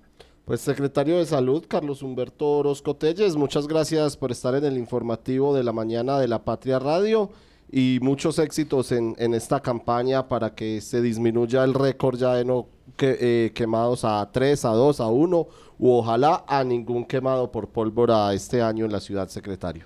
[0.44, 5.54] Pues secretario de Salud, Carlos Humberto Orozco Telles, muchas gracias por estar en el informativo
[5.54, 7.30] de la mañana de la Patria Radio
[7.70, 12.44] y muchos éxitos en, en esta campaña para que se disminuya el récord ya de
[12.44, 12.66] no
[12.96, 15.46] que, eh, quemados a 3, a 2, a 1
[15.78, 19.84] u ojalá a ningún quemado por pólvora este año en la ciudad, secretario.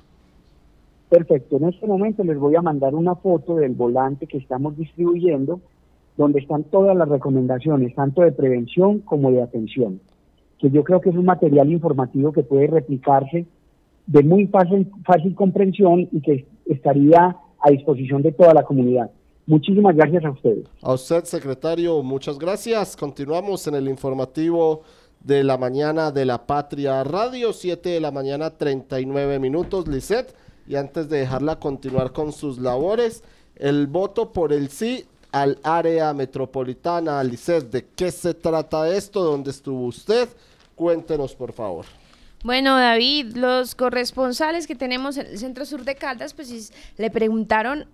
[1.09, 5.61] Perfecto, en este momento les voy a mandar una foto del volante que estamos distribuyendo
[6.17, 10.01] donde están todas las recomendaciones, tanto de prevención como de atención,
[10.59, 13.47] que yo creo que es un material informativo que puede replicarse
[14.07, 19.11] de muy fácil, fácil comprensión y que estaría a disposición de toda la comunidad.
[19.47, 20.67] Muchísimas gracias a ustedes.
[20.83, 22.97] A usted, secretario, muchas gracias.
[22.97, 24.83] Continuamos en el informativo
[25.21, 30.35] de la mañana de la Patria Radio, 7 de la mañana, 39 minutos, Lisset.
[30.67, 33.25] Y antes de dejarla continuar con sus labores,
[33.57, 39.25] el voto por el sí al área metropolitana, Lisset, ¿de qué se trata esto?
[39.25, 40.29] ¿Dónde estuvo usted?
[40.77, 41.85] Cuéntenos, por favor.
[42.45, 47.87] Bueno, David, los corresponsales que tenemos en el Centro Sur de Caldas, pues le preguntaron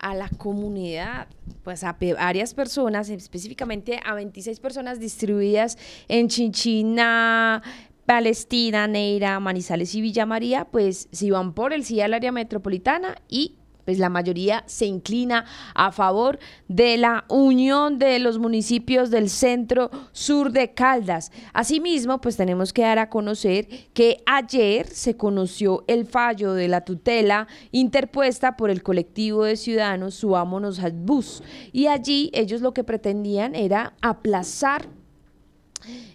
[0.00, 1.28] a la comunidad,
[1.62, 5.78] pues a varias personas, específicamente a 26 personas distribuidas
[6.08, 7.62] en Chinchina,
[8.04, 13.14] Palestina, Neira, Manizales y Villa María, pues si van por el sí al área metropolitana
[13.28, 13.54] y
[13.84, 19.90] pues la mayoría se inclina a favor de la unión de los municipios del centro
[20.12, 21.32] sur de Caldas.
[21.52, 26.82] Asimismo, pues tenemos que dar a conocer que ayer se conoció el fallo de la
[26.82, 31.42] tutela interpuesta por el colectivo de ciudadanos Subámonos al Bus.
[31.72, 34.88] Y allí ellos lo que pretendían era aplazar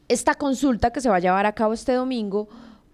[0.08, 2.50] esta consulta que se va a llevar a cabo este domingo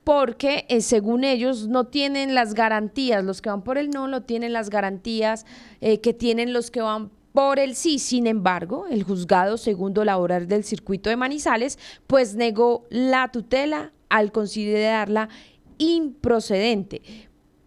[0.05, 4.21] porque eh, según ellos no tienen las garantías, los que van por el no no
[4.21, 5.45] tienen las garantías
[5.81, 7.97] eh, que tienen los que van por el sí.
[7.97, 14.31] Sin embargo, el juzgado segundo laboral del circuito de Manizales pues negó la tutela al
[14.31, 15.27] considerarla
[15.79, 17.01] improcedente.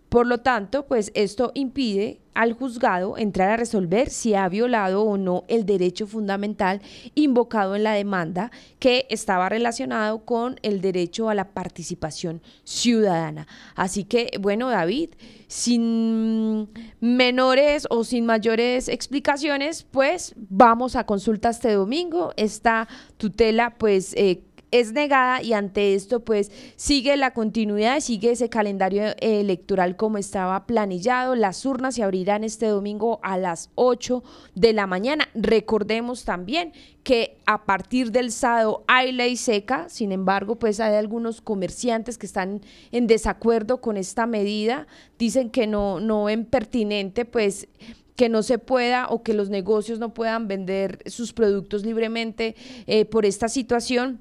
[0.09, 5.19] Por lo tanto, pues esto impide al juzgado entrar a resolver si ha violado o
[5.19, 6.81] no el derecho fundamental
[7.17, 13.49] invocado en la demanda que estaba relacionado con el derecho a la participación ciudadana.
[13.75, 15.11] Así que, bueno, David,
[15.49, 16.69] sin
[17.01, 22.35] menores o sin mayores explicaciones, pues vamos a consulta este domingo.
[22.37, 22.87] Esta
[23.17, 29.15] tutela, pues, eh, es negada y ante esto pues sigue la continuidad, sigue ese calendario
[29.21, 31.35] electoral como estaba planillado.
[31.35, 34.23] Las urnas se abrirán este domingo a las 8
[34.55, 35.29] de la mañana.
[35.35, 41.41] Recordemos también que a partir del sábado hay ley seca, sin embargo pues hay algunos
[41.41, 42.61] comerciantes que están
[42.93, 44.87] en desacuerdo con esta medida,
[45.19, 47.69] dicen que no, no ven pertinente pues
[48.15, 52.57] que no se pueda o que los negocios no puedan vender sus productos libremente
[52.89, 54.21] eh, por esta situación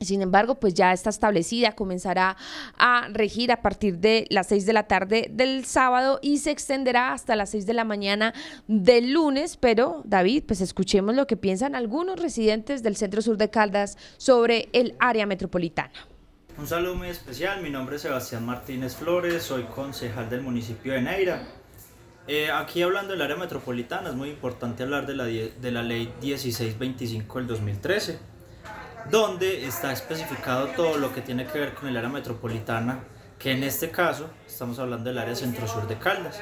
[0.00, 2.36] sin embargo, pues ya está establecida, comenzará
[2.76, 7.12] a regir a partir de las 6 de la tarde del sábado y se extenderá
[7.12, 8.34] hasta las 6 de la mañana
[8.66, 9.56] del lunes.
[9.56, 14.68] Pero, David, pues escuchemos lo que piensan algunos residentes del centro sur de Caldas sobre
[14.72, 15.92] el área metropolitana.
[16.56, 21.02] Un saludo muy especial, mi nombre es Sebastián Martínez Flores, soy concejal del municipio de
[21.02, 21.42] Neira.
[22.28, 26.12] Eh, aquí hablando del área metropolitana es muy importante hablar de la, de la ley
[26.22, 28.33] 1625 del 2013
[29.10, 33.00] donde está especificado todo lo que tiene que ver con el área metropolitana,
[33.38, 36.40] que en este caso estamos hablando del área centro-sur de Caldas.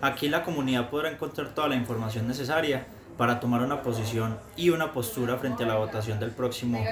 [0.00, 2.86] Aquí la comunidad podrá encontrar toda la información necesaria
[3.16, 6.82] para tomar una posición y una postura frente a la votación del próximo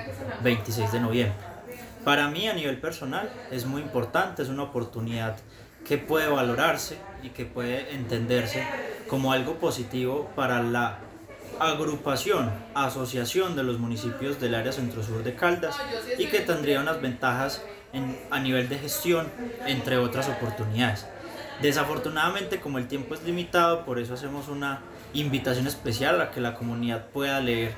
[0.43, 1.37] 26 de noviembre.
[2.05, 5.37] Para mí a nivel personal es muy importante, es una oportunidad
[5.87, 8.66] que puede valorarse y que puede entenderse
[9.09, 10.99] como algo positivo para la
[11.61, 15.77] agrupación, asociación de los municipios del área centro-sur de Caldas
[16.19, 17.63] y que tendría unas ventajas
[18.31, 19.27] a nivel de gestión,
[19.67, 21.07] entre otras oportunidades.
[21.63, 24.81] Desafortunadamente, como el tiempo es limitado, por eso hacemos una
[25.13, 27.75] invitación especial a que la comunidad pueda leer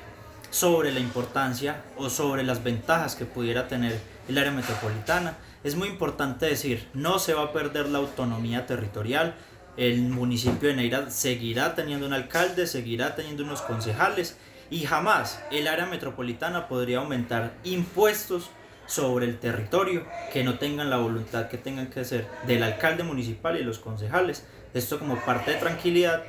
[0.51, 5.37] sobre la importancia o sobre las ventajas que pudiera tener el área metropolitana.
[5.63, 9.35] Es muy importante decir, no se va a perder la autonomía territorial,
[9.77, 14.37] el municipio de Neira seguirá teniendo un alcalde, seguirá teniendo unos concejales
[14.69, 18.49] y jamás el área metropolitana podría aumentar impuestos
[18.85, 23.57] sobre el territorio que no tengan la voluntad que tengan que hacer del alcalde municipal
[23.57, 24.45] y los concejales.
[24.73, 26.23] Esto como parte de tranquilidad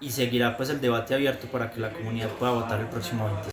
[0.00, 3.50] y seguirá pues el debate abierto para que la comunidad pueda votar el próximo 20.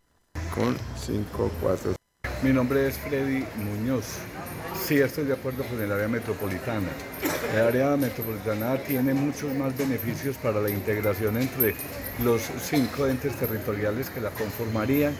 [0.54, 1.96] Con 5, 4.
[2.44, 4.20] Mi nombre es Freddy Muñoz.
[4.86, 6.90] Sí, estoy de acuerdo con el área metropolitana.
[7.56, 11.74] El área metropolitana tiene muchos más beneficios para la integración entre
[12.24, 15.16] los cinco entes territoriales que la conformarían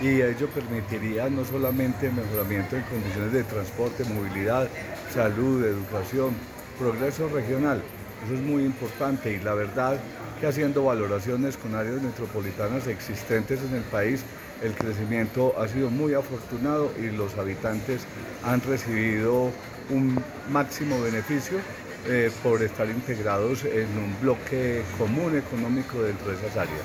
[0.00, 4.70] y ello permitiría no solamente mejoramiento en condiciones de transporte, movilidad,
[5.12, 6.34] salud, educación,
[6.78, 7.82] progreso regional.
[8.24, 10.00] Eso es muy importante y la verdad
[10.40, 14.24] que haciendo valoraciones con áreas metropolitanas existentes en el país,
[14.62, 18.02] el crecimiento ha sido muy afortunado y los habitantes
[18.44, 19.50] han recibido
[19.90, 20.18] un
[20.50, 21.58] máximo beneficio
[22.06, 26.84] eh, por estar integrados en un bloque común económico dentro de esas áreas.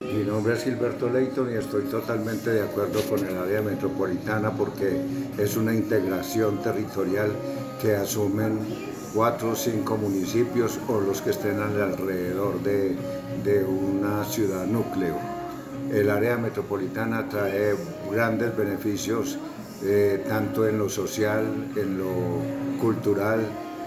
[0.00, 5.00] Mi nombre es Gilberto Leighton y estoy totalmente de acuerdo con el área metropolitana porque
[5.38, 7.30] es una integración territorial
[7.80, 8.58] que asumen
[9.14, 12.96] cuatro o cinco municipios o los que estén alrededor de,
[13.44, 15.37] de una ciudad núcleo
[15.92, 17.74] el área metropolitana trae
[18.10, 19.38] grandes beneficios
[19.84, 21.44] eh, tanto en lo social,
[21.76, 23.40] en lo cultural,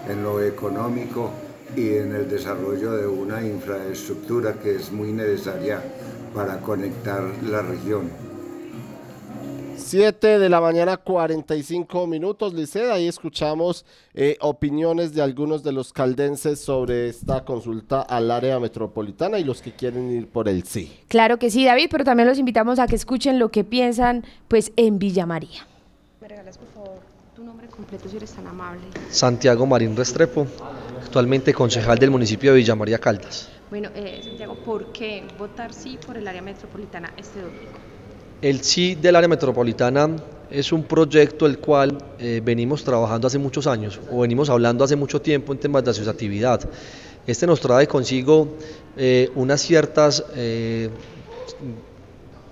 [0.09, 1.31] en lo económico
[1.75, 5.81] y en el desarrollo de una infraestructura que es muy necesaria
[6.33, 8.30] para conectar la región.
[9.91, 12.93] 7 de la mañana 45 minutos, Liceda.
[12.93, 19.37] Ahí escuchamos eh, opiniones de algunos de los caldenses sobre esta consulta al área metropolitana
[19.37, 20.97] y los que quieren ir por el sí.
[21.09, 24.71] Claro que sí, David, pero también los invitamos a que escuchen lo que piensan pues
[24.77, 25.67] en Villa María.
[26.21, 26.99] ¿Me regalas por favor
[27.35, 28.83] tu nombre completo si eres tan amable?
[29.09, 30.47] Santiago Marín Restrepo,
[31.03, 33.49] actualmente concejal del municipio de Villa María Caldas.
[33.69, 37.80] Bueno, eh, Santiago, ¿por qué votar sí por el área metropolitana este domingo?
[38.41, 40.09] El sí del área metropolitana
[40.49, 44.95] es un proyecto el cual eh, venimos trabajando hace muchos años o venimos hablando hace
[44.95, 46.67] mucho tiempo en temas de asociatividad.
[47.27, 48.57] Este nos trae consigo
[48.97, 50.89] eh, unas ciertas eh,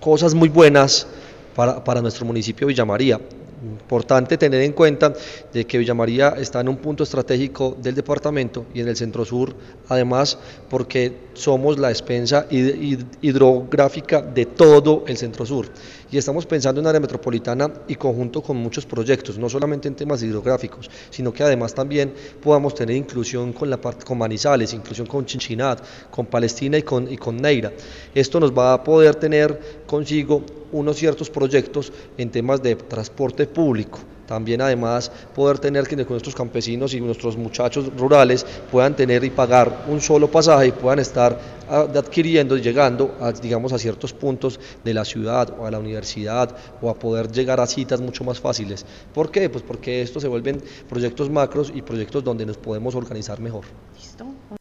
[0.00, 1.08] cosas muy buenas
[1.56, 3.20] para, para, nuestro municipio Villa María.
[3.62, 5.12] Importante tener en cuenta
[5.52, 9.24] de que Villa María está en un punto estratégico del departamento y en el centro
[9.24, 9.54] sur,
[9.88, 10.38] además
[10.70, 15.66] porque somos la despensa hidrográfica de todo el centro sur.
[16.10, 20.22] Y estamos pensando en área metropolitana y conjunto con muchos proyectos, no solamente en temas
[20.22, 25.82] hidrográficos, sino que además también podamos tener inclusión con, la con Manizales, inclusión con Chinchinat,
[26.10, 27.72] con Palestina y con, y con Neira.
[28.14, 33.98] Esto nos va a poder tener consigo unos ciertos proyectos en temas de transporte público.
[34.24, 39.86] También además poder tener que nuestros campesinos y nuestros muchachos rurales puedan tener y pagar
[39.88, 41.36] un solo pasaje y puedan estar
[41.68, 45.80] ah, adquiriendo y llegando a, digamos, a ciertos puntos de la ciudad o a la
[45.80, 48.86] universidad o a poder llegar a citas mucho más fáciles.
[49.12, 49.50] ¿Por qué?
[49.50, 53.64] Pues porque estos se vuelven proyectos macros y proyectos donde nos podemos organizar mejor.
[53.96, 54.59] Listo.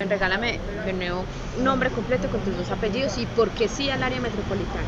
[0.00, 1.24] Regálame de nuevo
[1.62, 4.82] nombre completo con tus dos apellidos y por qué sí al área metropolitana.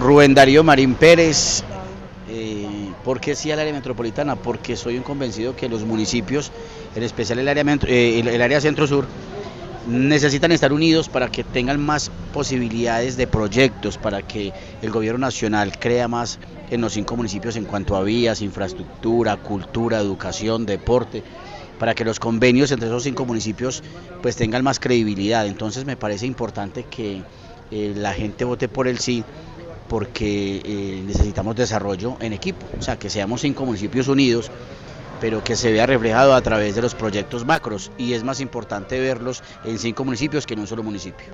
[0.00, 1.62] Rubén Darío Marín Pérez.
[2.26, 4.34] Eh, ¿Por qué sí al área metropolitana?
[4.34, 6.52] Porque soy un convencido que los municipios,
[6.94, 9.06] en especial el área, eh, el, área centro-sur,
[9.86, 15.78] necesitan estar unidos para que tengan más posibilidades de proyectos, para que el gobierno nacional
[15.78, 16.38] crea más
[16.70, 21.22] en los cinco municipios en cuanto a vías, infraestructura, cultura, educación, deporte
[21.78, 23.82] para que los convenios entre esos cinco municipios
[24.22, 25.46] pues tengan más credibilidad.
[25.46, 27.22] Entonces me parece importante que
[27.70, 29.24] eh, la gente vote por el sí
[29.88, 34.50] porque eh, necesitamos desarrollo en equipo, o sea, que seamos cinco municipios unidos,
[35.20, 38.98] pero que se vea reflejado a través de los proyectos macros y es más importante
[38.98, 41.26] verlos en cinco municipios que en un solo municipio.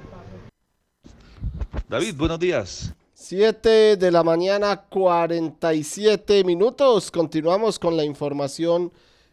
[1.88, 2.95] David, buenos días.
[3.14, 7.11] 7 de la mañana, 47 minutos.
[7.11, 8.93] Continuamos con la información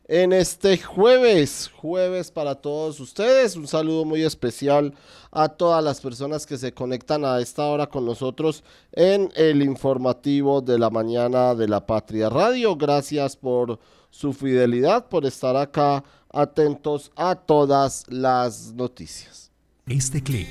[0.10, 3.56] en este jueves, jueves para todos ustedes.
[3.56, 4.96] Un saludo muy especial
[5.32, 10.62] a todas las personas que se conectan a esta hora con nosotros en el informativo
[10.62, 12.76] de la mañana de la Patria Radio.
[12.76, 13.80] Gracias por
[14.10, 16.04] su fidelidad, por estar acá
[16.34, 19.52] atentos a todas las noticias.
[19.86, 20.50] Este clic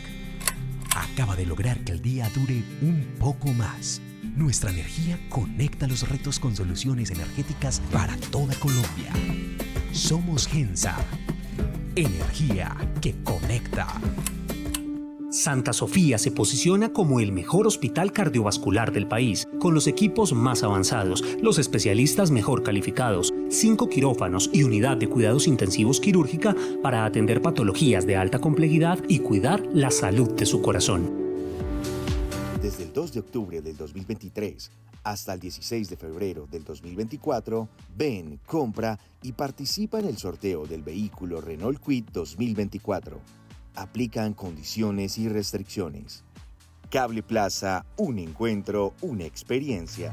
[0.94, 4.00] acaba de lograr que el día dure un poco más.
[4.38, 9.12] Nuestra energía conecta los retos con soluciones energéticas para toda Colombia.
[9.90, 10.96] Somos Gensa.
[11.96, 13.88] Energía que conecta.
[15.32, 20.62] Santa Sofía se posiciona como el mejor hospital cardiovascular del país, con los equipos más
[20.62, 27.42] avanzados, los especialistas mejor calificados, cinco quirófanos y unidad de cuidados intensivos quirúrgica para atender
[27.42, 31.17] patologías de alta complejidad y cuidar la salud de su corazón.
[32.98, 34.70] Desde el 2 de octubre del 2023
[35.04, 40.82] hasta el 16 de febrero del 2024, ven, compra y participa en el sorteo del
[40.82, 43.20] vehículo Renault Quid 2024.
[43.76, 46.24] Aplican condiciones y restricciones.
[46.90, 50.12] Cable Plaza, un encuentro, una experiencia.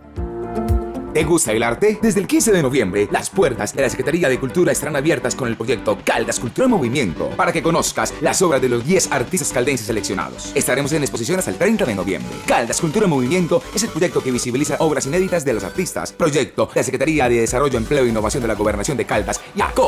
[1.13, 1.99] ¿Te gusta el arte?
[2.01, 5.49] Desde el 15 de noviembre, las puertas de la Secretaría de Cultura estarán abiertas con
[5.49, 9.51] el proyecto Caldas Cultura en Movimiento para que conozcas las obras de los 10 artistas
[9.51, 10.53] caldenses seleccionados.
[10.55, 12.31] Estaremos en exposición hasta el 30 de noviembre.
[12.45, 16.13] Caldas Cultura en Movimiento es el proyecto que visibiliza obras inéditas de los artistas.
[16.13, 19.41] Proyecto de la Secretaría de Desarrollo, Empleo e Innovación de la Gobernación de Caldas,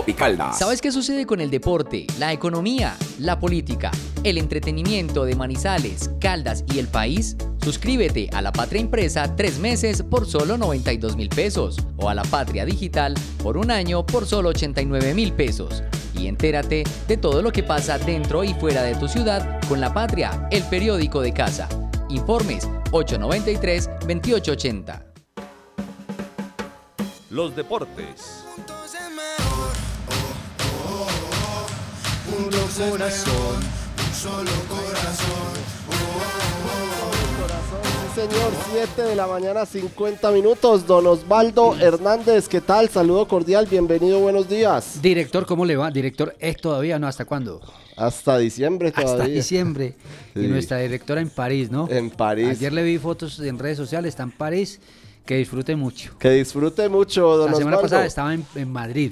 [0.05, 0.59] y Caldas.
[0.59, 3.91] ¿Sabes qué sucede con el deporte, la economía, la política,
[4.23, 7.37] el entretenimiento de Manizales, Caldas y el país?
[7.63, 12.23] Suscríbete a La Patria Impresa tres meses por solo 92 mil pesos o a La
[12.23, 15.83] Patria Digital por un año por solo 89 mil pesos.
[16.15, 19.91] Y entérate de todo lo que pasa dentro y fuera de tu ciudad con La
[19.93, 21.67] Patria, el periódico de casa.
[22.09, 25.03] Informes 893-2880.
[27.29, 28.43] Los deportes.
[32.35, 32.49] Un
[32.89, 33.59] corazón,
[33.97, 35.52] un solo corazón
[38.15, 40.85] señor, 7 de la mañana, 50 minutos.
[40.85, 42.87] Don Osvaldo Hernández, ¿qué tal?
[42.89, 45.01] Saludo cordial, bienvenido, buenos días.
[45.01, 45.89] Director, ¿cómo le va?
[45.89, 47.07] Director, ¿es todavía no?
[47.07, 47.59] ¿Hasta cuándo?
[47.97, 49.13] Hasta diciembre todavía.
[49.13, 49.95] Hasta diciembre.
[50.35, 51.89] Y nuestra directora en París, ¿no?
[51.89, 52.49] En París.
[52.49, 54.79] Ayer le vi fotos en redes sociales, está en París.
[55.25, 56.11] Que disfrute mucho.
[56.19, 59.11] Que disfrute mucho, don La semana pasada estaba en, Madrid.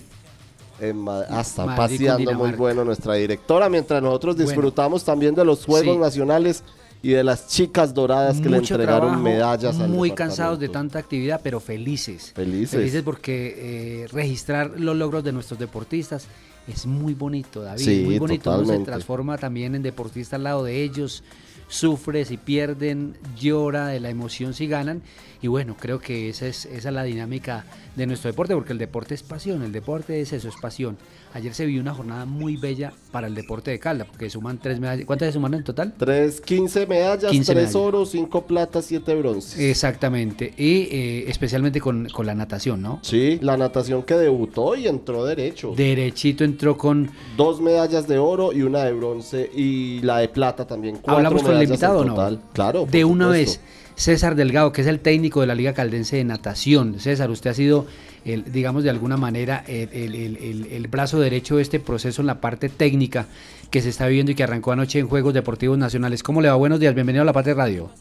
[0.79, 6.63] En hasta paseando muy bueno nuestra directora, mientras nosotros disfrutamos también de los Juegos Nacionales
[7.03, 10.69] y de las chicas doradas que le Mucho entregaron trabajo, medallas al Muy cansados de
[10.69, 12.31] tanta actividad, pero felices.
[12.35, 12.71] Felices.
[12.71, 16.27] Felices porque eh, registrar los logros de nuestros deportistas
[16.67, 17.83] es muy bonito, David.
[17.83, 18.49] Sí, muy bonito.
[18.49, 18.91] Uno se totalmente.
[18.91, 21.23] transforma también en deportista al lado de ellos.
[21.67, 25.01] Sufre si pierden, llora de la emoción si ganan.
[25.41, 27.65] Y bueno, creo que esa es, esa es la dinámica
[27.95, 30.97] de nuestro deporte, porque el deporte es pasión, el deporte es eso, es pasión.
[31.33, 34.79] Ayer se vivió una jornada muy bella para el deporte de Calda, porque suman tres
[34.79, 35.05] medallas.
[35.05, 35.93] ¿Cuántas se sumaron en total?
[35.97, 37.75] Tres, 15 medallas, 15 tres medallas.
[37.75, 39.57] oros, cinco platas, siete bronces.
[39.59, 42.99] Exactamente, y eh, especialmente con, con la natación, ¿no?
[43.01, 45.73] Sí, la natación que debutó y entró derecho.
[45.75, 47.09] Derechito entró con...
[47.35, 50.99] Dos medallas de oro y una de bronce y la de plata también.
[51.07, 52.39] ¿Hablamos con el invitado no?
[52.53, 52.85] Claro.
[52.89, 53.61] De una supuesto.
[53.61, 56.99] vez, César Delgado, que es el técnico de la Liga Caldense de Natación.
[56.99, 57.85] César, usted ha sido,
[58.25, 63.27] el, digamos de alguna manera, el, brazo derecho de este proceso en la parte técnica
[63.69, 66.23] que se está viviendo y que arrancó anoche en Juegos Deportivos Nacionales.
[66.23, 66.55] ¿Cómo le va?
[66.55, 67.91] Buenos días, bienvenido a La Patria Radio.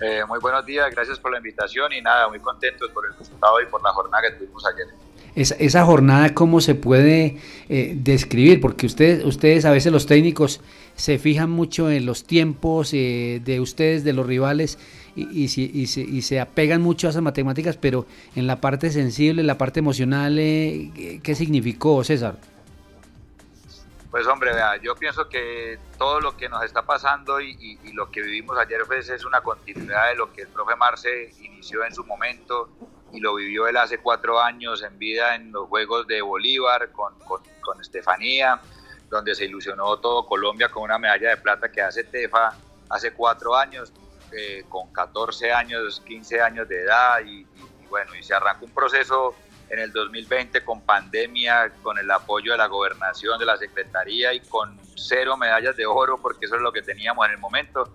[0.00, 3.60] Eh, muy buenos días, gracias por la invitación y nada, muy contentos por el resultado
[3.60, 4.86] y por la jornada que tuvimos ayer.
[5.34, 7.36] Esa, esa jornada, ¿cómo se puede
[7.68, 8.62] eh, describir?
[8.62, 10.62] Porque ustedes, ustedes, a veces los técnicos,
[10.98, 14.78] se fijan mucho en los tiempos eh, de ustedes, de los rivales,
[15.14, 18.04] y, si- y se, y se apegan mucho a esas matemáticas, pero
[18.36, 22.36] en la parte sensible, en la parte emocional, eh, ¿qué- ¿qué significó, César?
[24.10, 27.50] Pues hombre, vea, yo pienso que todo lo que nos está pasando y,
[27.84, 31.30] y- lo que vivimos ayer pues, es una continuidad de lo que el profe Marce
[31.42, 32.70] inició en su momento
[33.12, 37.80] y lo vivió él hace cuatro años en vida en los Juegos de Bolívar con
[37.80, 38.60] Estefanía,
[39.08, 42.54] donde se ilusionó todo Colombia con una medalla de plata que hace Tefa
[42.90, 43.92] hace cuatro años,
[44.32, 47.46] eh, con 14 años, 15 años de edad y,
[47.88, 49.34] bueno, y se arrancó un proceso
[49.70, 54.40] en el 2020 con pandemia, con el apoyo de la gobernación, de la secretaría y
[54.40, 57.94] con cero medallas de oro, porque eso es lo que teníamos en el momento.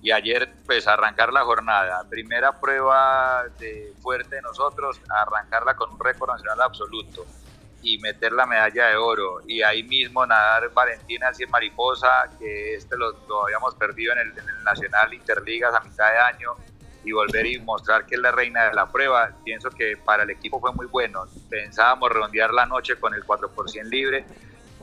[0.00, 5.98] Y ayer, pues arrancar la jornada, primera prueba de fuerte de nosotros, arrancarla con un
[5.98, 7.26] récord nacional absoluto
[7.82, 9.40] y meter la medalla de oro.
[9.46, 14.18] Y ahí mismo nadar Valentina al 100 mariposa, que este lo, lo habíamos perdido en
[14.18, 16.56] el, en el Nacional Interligas a mitad de año
[17.04, 19.30] y volver y mostrar que es la reina de la prueba.
[19.44, 21.26] Pienso que para el equipo fue muy bueno.
[21.48, 24.24] Pensábamos redondear la noche con el 4% libre,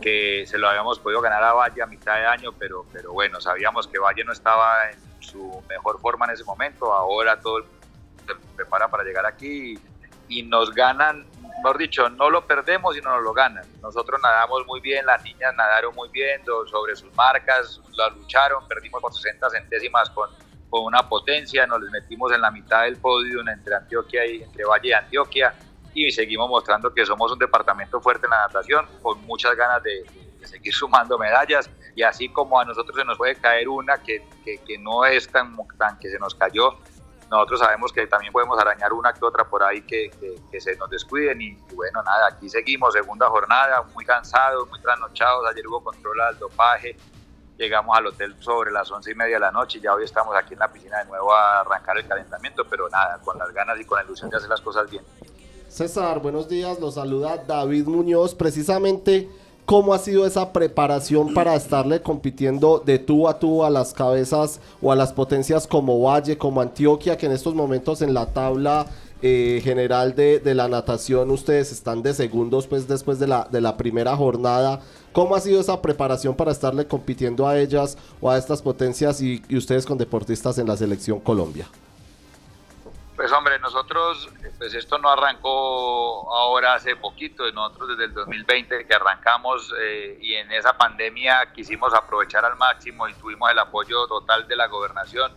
[0.02, 3.40] que se lo habíamos podido ganar a Valle a mitad de año, pero, pero bueno,
[3.42, 6.94] sabíamos que Valle no estaba en su mejor forma en ese momento.
[6.94, 7.66] Ahora todo el
[8.26, 9.80] se prepara para llegar aquí y,
[10.28, 11.26] y nos ganan,
[11.58, 13.66] mejor dicho, no lo perdemos y no nos lo ganan.
[13.82, 19.02] Nosotros nadamos muy bien, las niñas nadaron muy bien sobre sus marcas, la lucharon, perdimos
[19.02, 20.30] por 60 centésimas con,
[20.70, 24.66] con una potencia, nos les metimos en la mitad del podio entre Antioquia y entre
[24.66, 25.54] Valle y Antioquia
[25.96, 30.04] y seguimos mostrando que somos un departamento fuerte en la natación, con muchas ganas de,
[30.40, 34.28] de seguir sumando medallas y así como a nosotros se nos puede caer una que,
[34.44, 36.78] que, que no es tan, tan que se nos cayó,
[37.30, 40.76] nosotros sabemos que también podemos arañar una que otra por ahí que, que- que se
[40.78, 45.68] nos descuiden y, y bueno, nada, aquí seguimos, segunda jornada, muy cansados, muy trasnochados, ayer
[45.68, 46.96] hubo control al dopaje,
[47.58, 50.36] llegamos al hotel sobre las once y media de la noche y ya hoy estamos
[50.36, 53.80] aquí en la piscina de nuevo a arrancar el calentamiento, pero nada, con las ganas
[53.80, 55.04] y con la ilusión de hacer las cosas bien.
[55.68, 56.80] César, buenos días.
[56.80, 58.34] Los saluda David Muñoz.
[58.36, 59.28] Precisamente,
[59.66, 64.60] ¿cómo ha sido esa preparación para estarle compitiendo de tú a tú a las cabezas
[64.82, 68.86] o a las potencias como Valle, como Antioquia, que en estos momentos en la tabla
[69.22, 74.82] eh, general de, la natación ustedes están de segundos pues después de la, primera jornada?
[75.14, 79.42] ¿Cómo ha sido esa preparación para estarle compitiendo a ellas o a estas potencias y
[79.56, 81.68] ustedes con deportistas en la selección Colombia?
[83.16, 88.94] Pues hombre, nosotros, pues esto no arrancó ahora hace poquito, nosotros desde el 2020 que
[88.94, 94.48] arrancamos eh, y en esa pandemia quisimos aprovechar al máximo y tuvimos el apoyo total
[94.48, 95.32] de la gobernación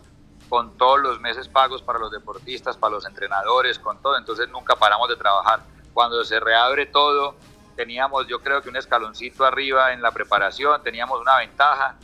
[0.47, 4.75] con todos los meses pagos para los deportistas, para los entrenadores, con todo, entonces nunca
[4.75, 5.61] paramos de trabajar.
[5.93, 7.35] Cuando se reabre todo,
[7.75, 11.97] teníamos yo creo que un escaloncito arriba en la preparación, teníamos una ventaja,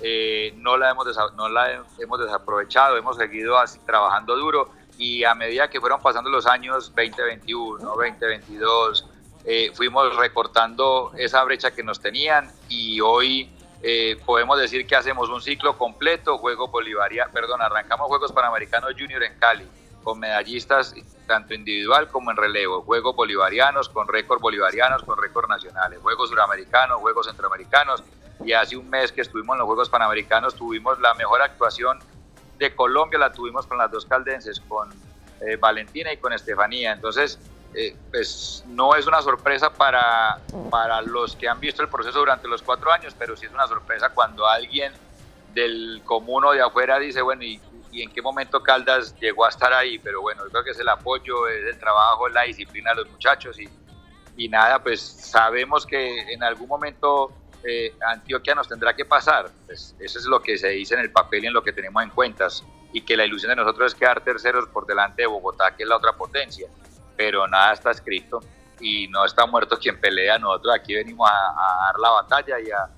[0.00, 1.06] eh, no, la hemos
[1.36, 6.30] no la hemos desaprovechado, hemos seguido así trabajando duro y a medida que fueron pasando
[6.30, 9.06] los años 2021, 2022,
[9.44, 13.50] eh, fuimos recortando esa brecha que nos tenían y hoy
[13.82, 19.22] eh, podemos decir que hacemos un ciclo completo, juego bolivariano, perdón, arrancamos Juegos Panamericanos Junior
[19.22, 19.68] en Cali
[20.02, 20.94] con medallistas
[21.26, 27.00] tanto individual como en relevo, Juegos Bolivarianos con récord bolivarianos, con récord nacionales, Juegos Suramericanos,
[27.00, 28.04] Juegos Centroamericanos
[28.44, 31.98] y hace un mes que estuvimos en los Juegos Panamericanos tuvimos la mejor actuación
[32.58, 34.90] de Colombia la tuvimos con las dos caldenses, con
[35.40, 36.92] eh, Valentina y con Estefanía.
[36.92, 37.38] Entonces,
[37.74, 40.38] eh, pues no es una sorpresa para,
[40.70, 43.66] para los que han visto el proceso durante los cuatro años, pero sí es una
[43.66, 44.92] sorpresa cuando alguien
[45.52, 49.48] del común o de afuera dice, bueno, ¿y, ¿y, en qué momento Caldas llegó a
[49.48, 49.98] estar ahí?
[49.98, 53.58] Pero bueno, creo que es el apoyo, es el trabajo, la disciplina de los muchachos
[53.58, 53.68] y,
[54.36, 57.32] y nada, pues sabemos que en algún momento
[57.64, 59.50] eh, Antioquia nos tendrá que pasar.
[59.66, 62.02] Pues eso es lo que se dice en el papel y en lo que tenemos
[62.02, 62.64] en cuentas.
[62.92, 65.88] Y que la ilusión de nosotros es quedar terceros por delante de Bogotá, que es
[65.88, 66.68] la otra potencia.
[67.16, 68.40] Pero nada está escrito
[68.80, 70.38] y no está muerto quien pelea.
[70.38, 72.88] Nosotros aquí venimos a, a dar la batalla y a,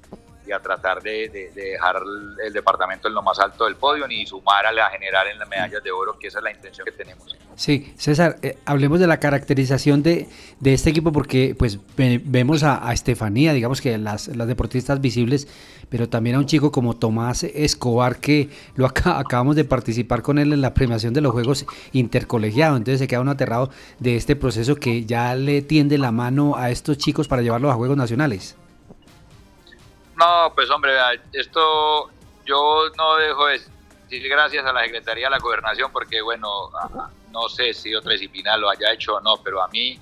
[0.46, 1.96] y a tratar de, de, de, dejar
[2.44, 5.38] el departamento en lo más alto del podio ni sumar a, la, a generar en
[5.38, 7.36] las medallas de oro, que esa es la intención que tenemos.
[7.56, 10.28] Sí, César, eh, hablemos de la caracterización de,
[10.60, 15.48] de, este equipo porque pues ve, vemos a, Estefanía, digamos que las, deportistas visibles,
[15.88, 20.52] pero también a un chico como Tomás Escobar que lo acabamos de participar con él
[20.52, 23.70] en la premiación de los Juegos Intercolegiados, entonces se queda uno aterrado
[24.00, 27.74] de este proceso que ya le tiende la mano a estos chicos para llevarlos a
[27.74, 28.56] Juegos Nacionales.
[30.16, 30.92] No, pues hombre,
[31.32, 32.10] esto
[32.46, 33.60] yo no dejo de
[34.08, 36.70] decir gracias a la Secretaría de la Gobernación porque, bueno,
[37.30, 39.98] no sé si otra disciplina lo haya hecho o no, pero a mí,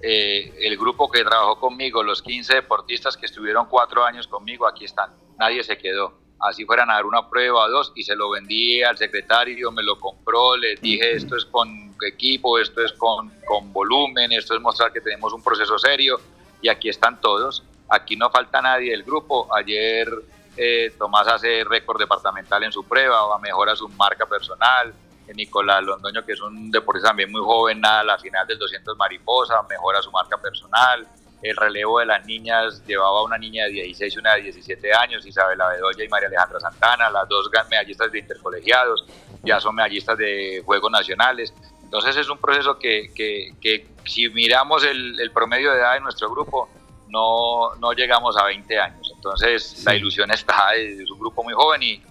[0.00, 4.86] eh, el grupo que trabajó conmigo, los 15 deportistas que estuvieron cuatro años conmigo, aquí
[4.86, 6.14] están, nadie se quedó.
[6.40, 9.82] Así fueran a dar una prueba o dos y se lo vendí al secretario, me
[9.82, 14.60] lo compró, le dije esto es con equipo, esto es con, con volumen, esto es
[14.60, 16.20] mostrar que tenemos un proceso serio
[16.62, 19.48] y aquí están todos Aquí no falta nadie del grupo.
[19.54, 20.08] Ayer
[20.56, 24.92] eh, Tomás hace récord departamental en su prueba, o mejora su marca personal.
[25.26, 28.96] Eh, Nicolás Londoño, que es un deportista también muy joven, a la final del 200
[28.96, 31.06] mariposa, mejora su marca personal.
[31.40, 35.24] El relevo de las niñas llevaba una niña de 16 y una de 17 años,
[35.24, 39.06] Isabela Bedoya y María Alejandra Santana, las dos medallistas de intercolegiados,
[39.44, 41.54] ya son medallistas de Juegos Nacionales.
[41.84, 46.00] Entonces es un proceso que, que, que si miramos el, el promedio de edad de
[46.00, 46.68] nuestro grupo,
[47.10, 49.12] no, no llegamos a 20 años.
[49.14, 49.84] Entonces sí.
[49.84, 52.02] la ilusión está, es un grupo muy joven y,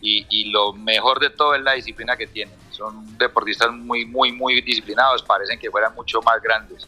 [0.00, 2.54] y, y, lo mejor de todo es la disciplina que tienen.
[2.70, 6.86] Son deportistas muy, muy, muy disciplinados, parecen que fueran mucho más grandes.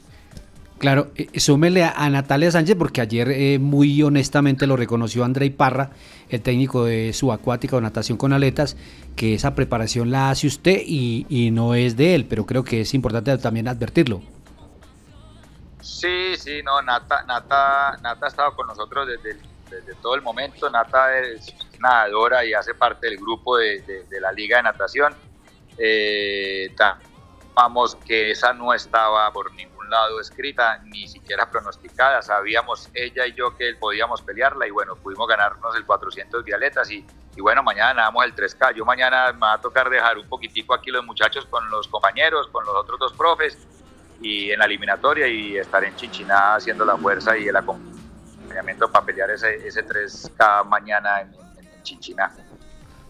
[0.78, 5.50] Claro, eh, súmele a, a, Natalia Sánchez porque ayer eh, muy honestamente lo reconoció Andrei
[5.50, 5.90] Parra,
[6.28, 8.76] el técnico de subacuática o natación con aletas,
[9.16, 12.82] que esa preparación la hace usted y, y no es de él, pero creo que
[12.82, 14.22] es importante también advertirlo.
[15.88, 20.68] Sí, sí, no, Nata, Nata, Nata ha estado con nosotros desde, desde todo el momento.
[20.68, 25.14] Nata es nadadora y hace parte del grupo de, de, la Liga de Natación.
[25.78, 26.72] Eh,
[27.54, 32.20] vamos que esa no estaba por ningún lado escrita, ni siquiera pronosticada.
[32.20, 37.04] Sabíamos ella y yo que podíamos pelearla y bueno, pudimos ganarnos el 400 violetas y,
[37.34, 38.74] y bueno, mañana damos el 3K.
[38.74, 42.46] Yo mañana me va a tocar dejar un poquitico aquí los muchachos con los compañeros,
[42.48, 43.56] con los otros dos profes
[44.20, 49.06] y en la eliminatoria y estar en Chinchiná haciendo la fuerza y el acompañamiento para
[49.06, 52.32] pelear ese, ese 3K mañana en, en, en Chinchiná.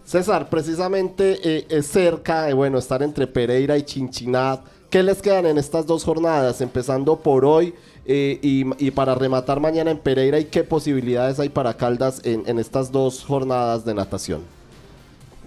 [0.03, 4.59] César, precisamente eh, es cerca de bueno, estar entre Pereira y Chinchiná.
[4.89, 6.61] ¿Qué les quedan en estas dos jornadas?
[6.61, 11.49] Empezando por hoy eh, y, y, para rematar mañana en Pereira, ¿y qué posibilidades hay
[11.49, 14.43] para Caldas en, en estas dos jornadas de natación?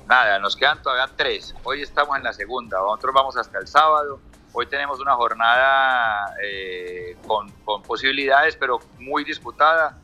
[0.07, 1.55] Nada, nos quedan todavía tres.
[1.65, 4.21] Hoy estamos en la segunda, nosotros vamos hasta el sábado
[4.55, 9.99] Hoy tenemos una jornada eh, con, con, posibilidades, pero muy disputada.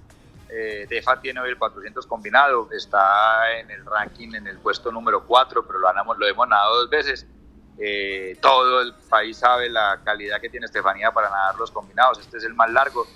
[0.48, 5.26] Eh, DEFA tiene hoy el 400 combinado, está en el ranking en el puesto número
[5.26, 7.26] 4, pero lo, ganamos, lo hemos nadado dos veces.
[7.78, 12.18] Eh, todo el país sabe la calidad que tiene Estefanía para nadar los combinados.
[12.18, 13.06] Este es el más largo.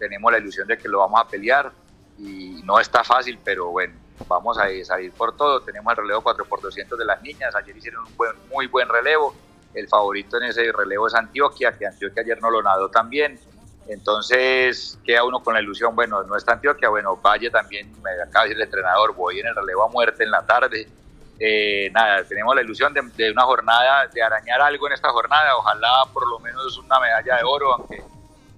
[0.00, 1.70] Tenemos la ilusión de que lo vamos a pelear
[2.18, 3.94] y no está fácil, pero bueno,
[4.26, 5.60] vamos a salir por todo.
[5.60, 7.54] Tenemos el relevo 4x200 de las niñas.
[7.54, 9.32] Ayer hicieron un buen, muy buen relevo
[9.76, 13.38] el favorito en ese relevo es Antioquia, que Antioquia ayer no lo nadó tan bien.
[13.88, 18.44] Entonces queda uno con la ilusión, bueno, no está Antioquia, bueno, Valle también, me acaba
[18.44, 20.88] de decir el entrenador, voy en el relevo a muerte en la tarde.
[21.38, 25.56] Eh, nada, tenemos la ilusión de, de, una jornada, de arañar algo en esta jornada,
[25.56, 28.02] ojalá por lo menos una medalla de oro, aunque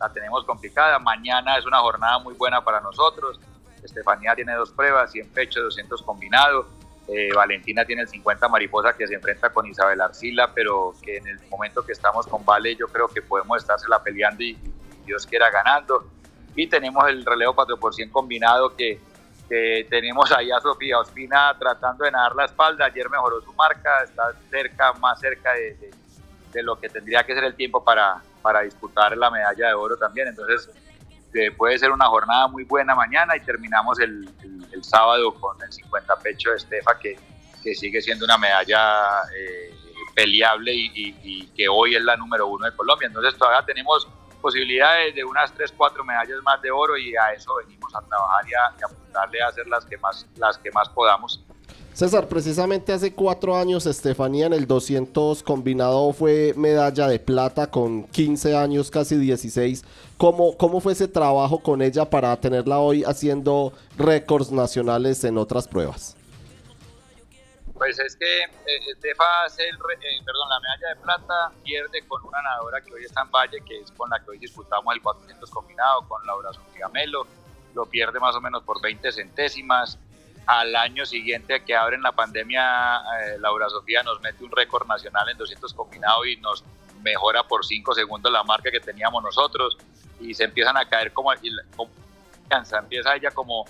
[0.01, 0.99] la tenemos complicada.
[1.01, 3.41] Mañana es una jornada muy buena para nosotros.
[3.83, 6.78] Estefanía tiene dos pruebas, 100 pecho, 200 combinado
[7.09, 11.27] eh, Valentina tiene el 50 mariposa que se enfrenta con Isabel Arcila, pero que en
[11.27, 15.27] el momento que estamos con Vale yo creo que podemos estársela peleando y, y Dios
[15.27, 16.07] quiera ganando.
[16.55, 19.01] Y tenemos el relevo 4 por 100 combinado que,
[19.89, 22.85] tenemos ahí a Sofía Ospina tratando de nadar la espalda.
[22.85, 25.91] Ayer mejoró su marca, está cerca, más cerca de,
[26.53, 29.97] de, lo que tendría que ser el tiempo para, para disputar la medalla de oro
[29.97, 30.29] también.
[30.29, 30.69] Entonces
[31.33, 34.29] eh, puede ser una jornada muy buena mañana y terminamos el,
[34.79, 37.19] el sábado con el 50 pecho de Estefa, que,
[37.63, 39.75] que sigue siendo una medalla eh,
[40.15, 43.07] peleable y, y, y, que hoy es la número uno de Colombia.
[43.07, 44.09] Entonces todavía tenemos
[44.41, 48.45] posibilidades de unas 3, 4 medallas más de oro y a eso venimos a trabajar
[48.49, 51.43] y a, y a apuntarle a hacer las que más, las que más podamos.
[51.99, 58.05] César, precisamente hace cuatro años Estefanía en el 200 combinado fue medalla de plata con
[58.05, 59.85] 15 años, casi 16.
[60.19, 65.69] ¿Cómo, cómo fue ese trabajo con ella para tenerla hoy haciendo récords nacionales en otras
[65.69, 66.17] pruebas?
[67.73, 72.21] Pues es que eh, Estefa hace el, eh, perdón, la medalla de plata, pierde con
[72.27, 75.01] una nadadora que hoy está en Valle, que es con la que hoy disputamos el
[75.01, 76.91] 400 combinado, con Laura Sofía
[77.75, 80.01] lo pierde más o menos por 20 centésimas
[80.47, 85.29] al año siguiente que abren la pandemia, eh, Laura Sofía nos mete un récord nacional
[85.29, 86.65] en 200 combinado y nos
[87.03, 89.77] mejora por 5 segundos la marca que teníamos nosotros
[90.21, 91.31] y se empiezan a caer como,
[91.77, 93.65] confianza, empieza ella como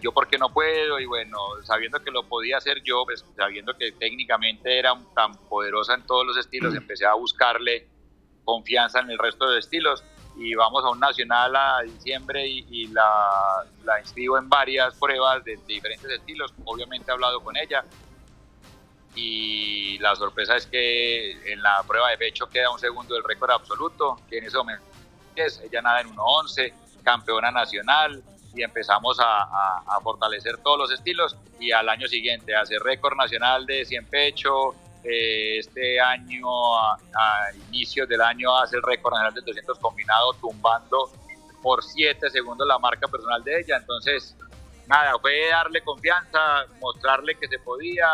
[0.00, 3.92] yo porque no puedo y bueno, sabiendo que lo podía hacer yo, pues, sabiendo que
[3.92, 7.88] técnicamente era tan poderosa en todos los estilos, empecé a buscarle
[8.44, 10.04] confianza en el resto de estilos.
[10.34, 15.58] Y vamos a un nacional a diciembre y, la, la, inscribo en varias pruebas de,
[15.66, 16.54] diferentes estilos.
[16.64, 17.84] Obviamente he hablado con ella.
[19.14, 23.50] Y la sorpresa es que en la prueba de pecho queda un segundo del récord
[23.50, 24.91] absoluto, que en ese momento
[25.36, 26.72] ella nada en 1.11,
[27.02, 28.22] campeona nacional
[28.54, 29.42] y empezamos a,
[29.86, 34.74] a, fortalecer todos los estilos y al año siguiente hace récord nacional de 100 pecho,
[35.04, 36.46] eh, este año,
[36.78, 36.96] a,
[37.68, 41.10] inicios del año, hace el récord nacional de 200 combinado, tumbando
[41.60, 43.78] por 7 segundos la marca personal de ella.
[43.78, 44.36] Entonces,
[44.86, 48.06] nada, fue darle confianza, mostrarle que se podía.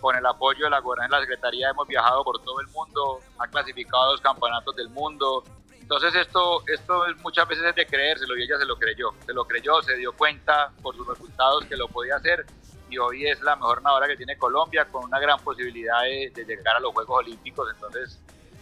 [0.00, 3.18] Con el apoyo de la gobernanza de la Secretaría hemos viajado por todo el mundo,
[3.36, 5.42] ha clasificado dos campeonatos del mundo.
[5.88, 9.32] Entonces esto, esto es muchas veces es de creérselo y ella se lo creyó, se
[9.32, 12.44] lo creyó, se dio cuenta por sus resultados que lo podía hacer
[12.90, 16.76] y hoy es la mejor nadadora que tiene Colombia con una gran posibilidad de, llegar
[16.76, 17.70] a los Juegos Olímpicos.
[17.74, 18.18] Entonces,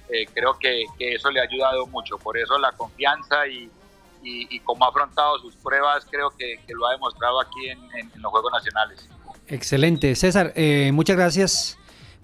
[0.08, 2.16] eh, creo que, eso le ha ayudado mucho.
[2.16, 3.68] Por eso la confianza y,
[4.22, 8.52] y, cómo ha afrontado sus pruebas, creo que, lo ha demostrado aquí en, los Juegos
[8.52, 9.08] Nacionales.
[9.48, 10.14] Excelente.
[10.14, 11.75] César, eh, muchas gracias.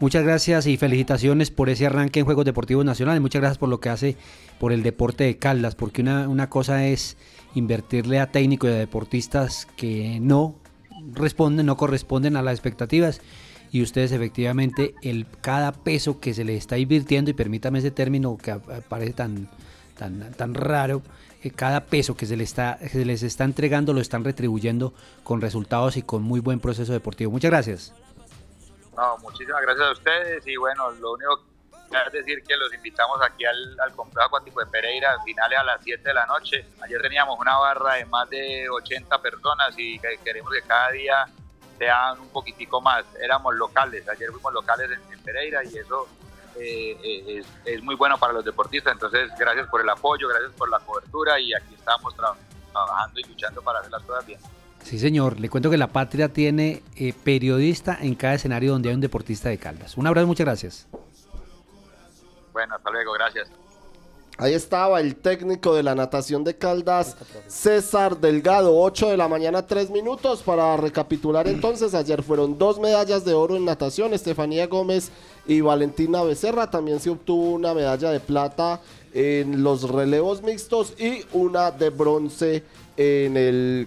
[0.02, 3.20] Muchas gracias y felicitaciones por ese arranque en Juegos Deportivos Nacionales.
[3.20, 4.16] Muchas gracias por lo que hace
[4.58, 7.16] por el deporte de Caldas, porque una, una cosa es
[7.54, 10.56] invertirle a técnicos y a deportistas que no
[11.12, 13.20] responden, no corresponden a las expectativas
[13.70, 18.36] y ustedes efectivamente el cada peso que se les está invirtiendo y permítame ese término
[18.36, 18.56] que
[18.88, 19.48] parece tan
[19.96, 21.02] tan, tan raro
[21.40, 24.94] que eh, cada peso que se les está se les está entregando lo están retribuyendo
[25.22, 27.92] con resultados y con muy buen proceso deportivo muchas gracias
[28.96, 31.52] no muchísimas gracias a ustedes y bueno lo único
[32.06, 35.80] es decir que los invitamos aquí al, al complejo acuático de Pereira, finales a las
[35.82, 36.64] 7 de la noche.
[36.80, 41.26] Ayer teníamos una barra de más de 80 personas y queremos que cada día
[41.78, 43.04] sean un poquitico más.
[43.20, 46.08] Éramos locales, ayer fuimos locales en, Pereira y eso
[46.56, 48.94] eh, eh, es, muy bueno para los deportistas.
[48.94, 53.62] Entonces, gracias por el apoyo, gracias por la cobertura y aquí estamos trabajando y luchando
[53.62, 54.40] para hacer las cosas bien.
[54.84, 55.40] Sí, señor.
[55.40, 59.48] Le cuento que la patria tiene eh, periodista en cada escenario donde hay un deportista
[59.48, 59.96] de Caldas.
[59.96, 60.86] Un abrazo, muchas gracias.
[62.52, 63.48] Bueno, hasta luego, gracias.
[64.38, 67.16] Ahí estaba el técnico de la natación de Caldas,
[67.46, 70.42] César Delgado, 8 de la mañana, 3 minutos.
[70.42, 75.10] Para recapitular entonces, ayer fueron dos medallas de oro en natación, Estefanía Gómez
[75.46, 76.70] y Valentina Becerra.
[76.70, 78.80] También se obtuvo una medalla de plata
[79.12, 82.64] en los relevos mixtos y una de bronce
[82.96, 83.86] en el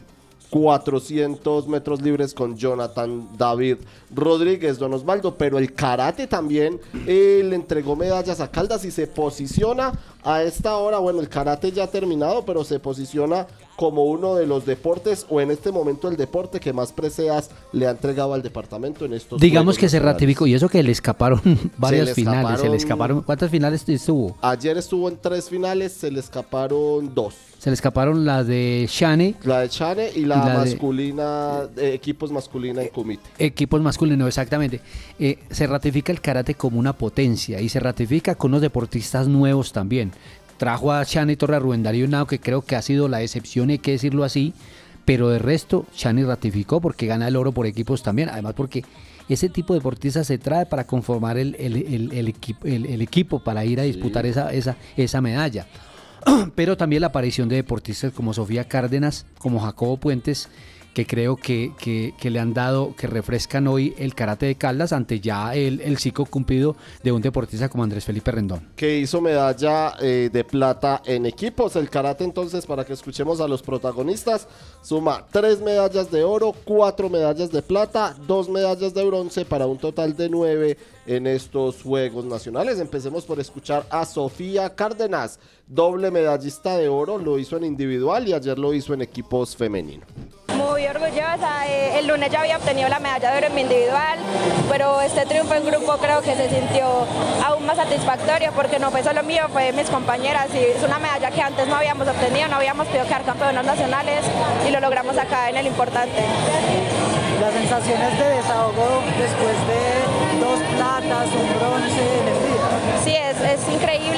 [0.56, 3.80] 400 metros libres con Jonathan David
[4.10, 9.92] Rodríguez, Don Osvaldo, pero el karate también le entregó medallas a Caldas y se posiciona
[10.26, 13.46] a esta hora, bueno, el karate ya ha terminado, pero se posiciona
[13.76, 17.88] como uno de los deportes o en este momento el deporte que más preseas le
[17.88, 21.42] ha entregado al departamento en estos Digamos que se ratificó y eso que le escaparon
[21.78, 24.36] varias finales, se le escaparon ¿cuántas finales estuvo?
[24.42, 27.36] Ayer estuvo en tres finales, se le escaparon dos.
[27.60, 29.36] Se le escaparon la de Shane.
[29.44, 31.96] La de Shane y la, masculina, de...
[31.96, 33.24] equipos masculina en comité.
[33.40, 34.82] Equipos masculinos, exactamente.
[35.18, 39.72] Eh, se ratifica el karate como una potencia y se ratifica con unos deportistas nuevos
[39.72, 40.12] también.
[40.58, 43.70] Trajo a Shane Torre a Rubén Darío Nao, que creo que ha sido la excepción,
[43.70, 44.54] hay que decirlo así.
[45.04, 48.30] Pero de resto, Shane ratificó porque gana el oro por equipos también.
[48.30, 48.84] Además, porque
[49.30, 54.26] ese tipo de deportistas se trae para conformar el, el, equipo para ir a disputar
[54.26, 55.68] esa, esa, esa medalla.
[56.56, 60.50] pero también la aparición de deportistas como Sofía Cárdenas, como Jacobo Puentes,
[60.96, 65.20] que creo que, que, le han dado, que refrescan hoy el karate de Caldas ante
[65.20, 68.70] ya el, el ciclo cumplido de un deportista como Andrés Felipe Rendón.
[68.78, 71.76] Que hizo medalla eh, de plata en equipos.
[71.76, 74.48] El karate entonces, para que escuchemos a los protagonistas,
[74.82, 79.78] suma tres medallas de oro, cuatro medallas de plata, dos medallas de bronce para un
[79.78, 80.78] total de nueve
[81.08, 82.80] en estos Juegos Nacionales.
[82.80, 88.34] Empecemos por escuchar a Sofía Cárdenas, doble medallista de oro, lo hizo en individual y
[88.34, 90.08] ayer lo hizo en equipos femeninos.
[90.56, 91.68] Muy orgullosa.
[91.68, 94.20] eh, el lunes ya había obtenido la medalla de oro en mi individual,
[94.70, 96.86] pero este triunfo en grupo creo que se sintió
[97.44, 101.00] aún más satisfactorio porque no fue solo mío, fue de mis compañeras y es una
[101.00, 104.22] medalla que antes no habíamos obtenido, no habíamos podido quedar campeonas nacionales
[104.68, 106.24] y lo logramos acá en el importante.
[107.42, 113.04] Las sensaciones de desahogo después de dos platas, un bronce en el día.
[113.04, 114.15] Sí, es, es increíble,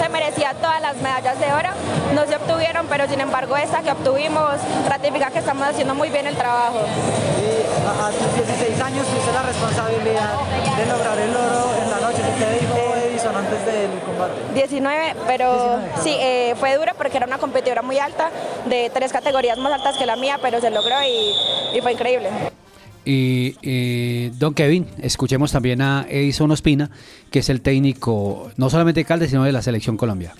[0.00, 1.70] Se merecía todas las medallas de oro,
[2.14, 4.54] no se obtuvieron, pero sin embargo esta que obtuvimos
[4.88, 6.80] ratifica que estamos haciendo muy bien el trabajo.
[7.40, 10.34] Y a, tus 16 años tuviste la responsabilidad
[10.76, 12.22] de lograr el oro en la noche.
[12.22, 14.34] ¿Qué te dijo Edison antes del combate?
[14.54, 18.30] 19, pero sí, eh, fue duro porque era una competidora muy alta,
[18.66, 22.30] de tres categorías más altas que la mía, pero se logró y, y fue increíble.
[23.10, 26.90] Y don Kevin, escuchemos también a Edison Ospina,
[27.30, 30.34] que es el técnico no solamente de Caldas, sino de la Selección Colombia.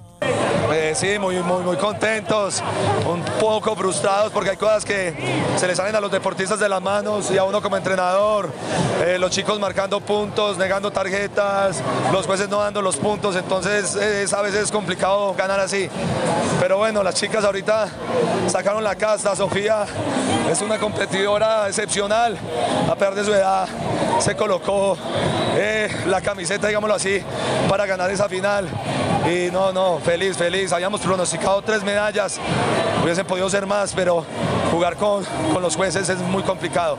[0.94, 2.62] Sí, muy, muy, muy contentos,
[3.06, 5.14] un poco frustrados porque hay cosas que
[5.56, 8.50] se les salen a los deportistas de las manos y a uno como entrenador,
[9.04, 11.82] eh, los chicos marcando puntos, negando tarjetas,
[12.12, 15.90] los jueces no dando los puntos, entonces es, a veces es complicado ganar así.
[16.60, 17.88] Pero bueno, las chicas ahorita
[18.48, 19.84] sacaron la casta, Sofía
[20.50, 22.36] es una competidora excepcional,
[22.90, 23.68] a pesar de su edad,
[24.20, 24.96] se colocó
[25.56, 27.22] eh, la camiseta, digámoslo así,
[27.68, 28.68] para ganar esa final.
[29.26, 30.72] Y no, no, feliz, feliz.
[30.88, 32.40] Habíamos pronosticado tres medallas,
[33.04, 34.24] hubiesen podido ser más, pero
[34.70, 35.22] jugar con,
[35.52, 36.96] con los jueces es muy complicado.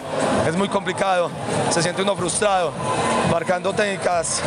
[0.47, 1.31] Es muy complicado.
[1.71, 2.71] Se siente uno frustrado,
[3.31, 4.43] marcando técnicas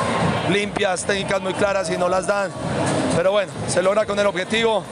[0.48, 2.52] limpias, técnicas muy claras y no las dan.
[3.16, 4.82] Pero bueno, se logra con el objetivo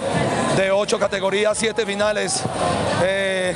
[0.56, 2.42] de ocho categorías, siete finales.
[3.02, 3.54] Eh,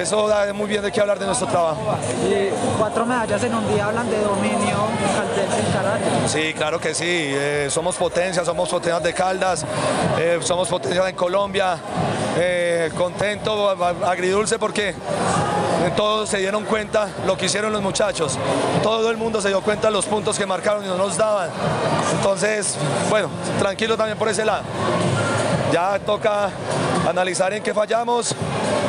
[0.00, 1.80] eso da muy bien de qué hablar de nuestro trabajo.
[2.24, 4.76] Y cuatro medallas en un día hablan de dominio
[5.34, 6.28] en.
[6.28, 7.04] Sí, claro que sí.
[7.08, 9.64] Eh, somos potencia, somos potencias de Caldas,
[10.18, 11.78] eh, somos potencia en Colombia.
[12.96, 13.70] Contento,
[14.04, 14.94] agridulce porque
[15.90, 18.38] todos se dieron cuenta lo que hicieron los muchachos.
[18.82, 21.50] Todo el mundo se dio cuenta los puntos que marcaron y no nos daban.
[22.12, 22.76] Entonces,
[23.08, 23.28] bueno,
[23.58, 24.62] tranquilo también por ese lado.
[25.72, 26.50] Ya toca
[27.08, 28.34] analizar en qué fallamos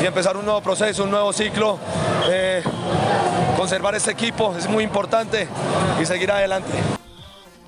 [0.02, 1.78] y empezar un nuevo proceso, un nuevo ciclo.
[2.30, 2.64] Eh,
[3.58, 5.48] conservar este equipo es muy importante
[6.02, 6.72] y seguir adelante.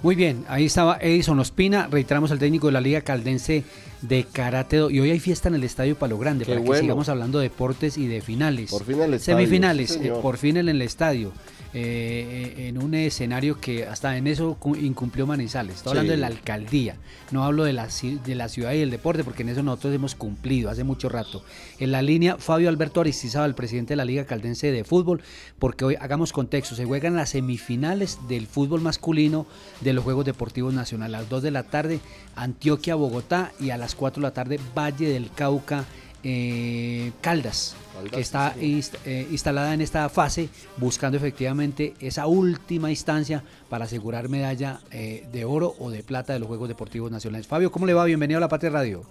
[0.02, 3.66] Muy bien, ahí estaba Edison Ospina, reiteramos el técnico de la Liga Caldense
[4.02, 7.10] de Karate y hoy hay fiesta en el Estadio Palo Grande Qué para que sigamos
[7.10, 8.70] hablando de deportes y de finales.
[8.70, 11.34] Por fin el estadio, Semifinales, sí, eh, por fin en el estadio.
[11.74, 15.76] Eh, en un escenario que hasta en eso cu- incumplió Manizales.
[15.78, 16.96] Estoy hablando de la alcaldía,
[17.32, 17.88] no hablo de la,
[18.26, 21.44] de la ciudad y el deporte, porque en eso nosotros hemos cumplido hace mucho rato.
[21.80, 25.22] En la línea, Fabio Alberto Aristizábal, presidente de la Liga Caldense de Fútbol,
[25.60, 29.46] porque hoy hagamos contexto, se juegan las semifinales del fútbol masculino
[29.82, 31.16] de los Juegos Deportivos Nacionales.
[31.16, 32.00] A las 2 de la tarde,
[32.36, 35.86] Antioquia, Bogotá, y a las 4 de la tarde, Valle del Cauca,
[36.24, 38.80] eh, Caldas, Caldas, que está sí, señor.
[38.80, 45.28] inst- eh, instalada en esta fase, buscando efectivamente esa última instancia para asegurar medalla eh,
[45.32, 47.48] de oro o de plata de los Juegos Deportivos Nacionales.
[47.48, 48.06] Fabio, ¿cómo le va?
[48.06, 49.04] Bienvenido a la Patria Radio.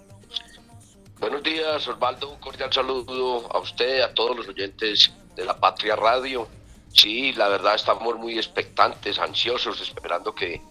[1.19, 2.31] Buenos días, Osvaldo.
[2.31, 6.47] Un cordial saludo a usted, a todos los oyentes de la Patria Radio.
[6.93, 10.61] Sí, la verdad estamos muy expectantes, ansiosos, esperando que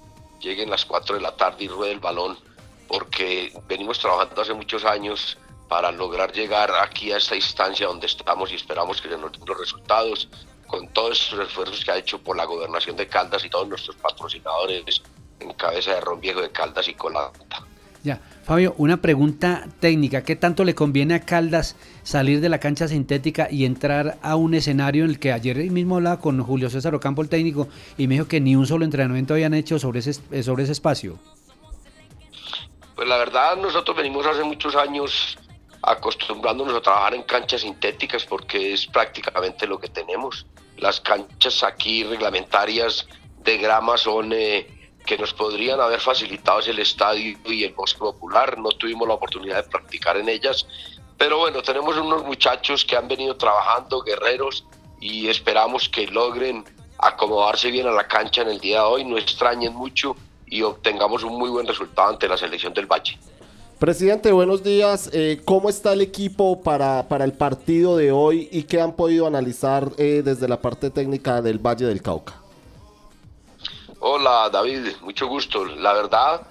[0.40, 2.36] lleguen las 4 de la tarde y ruede el balón,
[2.88, 5.36] porque venimos trabajando hace muchos años
[5.68, 9.58] para lograr llegar aquí a esta instancia donde estamos y esperamos que nos den los
[9.58, 10.28] resultados
[10.66, 13.96] con todos estos esfuerzos que ha hecho por la gobernación de Caldas y todos nuestros
[13.96, 15.02] patrocinadores
[15.40, 17.66] en cabeza de Ron Viejo de Caldas y Colanta.
[18.04, 20.22] Ya, Fabio, una pregunta técnica.
[20.22, 24.54] ¿Qué tanto le conviene a Caldas salir de la cancha sintética y entrar a un
[24.54, 28.14] escenario en el que ayer mismo hablaba con Julio César Ocampo, el técnico, y me
[28.14, 31.18] dijo que ni un solo entrenamiento habían hecho sobre ese, sobre ese espacio?
[32.94, 35.38] Pues la verdad, nosotros venimos hace muchos años
[35.82, 40.46] acostumbrándonos a trabajar en canchas sintéticas porque es prácticamente lo que tenemos.
[40.76, 43.06] Las canchas aquí reglamentarias
[43.38, 44.66] de grama son eh,
[45.06, 48.58] que nos podrían haber facilitado el estadio y el bosque popular.
[48.58, 50.66] No tuvimos la oportunidad de practicar en ellas.
[51.16, 54.64] Pero bueno, tenemos unos muchachos que han venido trabajando, guerreros,
[55.00, 56.64] y esperamos que logren
[56.98, 60.16] acomodarse bien a la cancha en el día de hoy, no extrañen mucho
[60.46, 63.18] y obtengamos un muy buen resultado ante la selección del Valle.
[63.78, 65.08] Presidente, buenos días.
[65.12, 69.24] Eh, ¿Cómo está el equipo para, para el partido de hoy y qué han podido
[69.24, 72.34] analizar eh, desde la parte técnica del Valle del Cauca?
[74.00, 75.64] Hola David, mucho gusto.
[75.64, 76.42] La verdad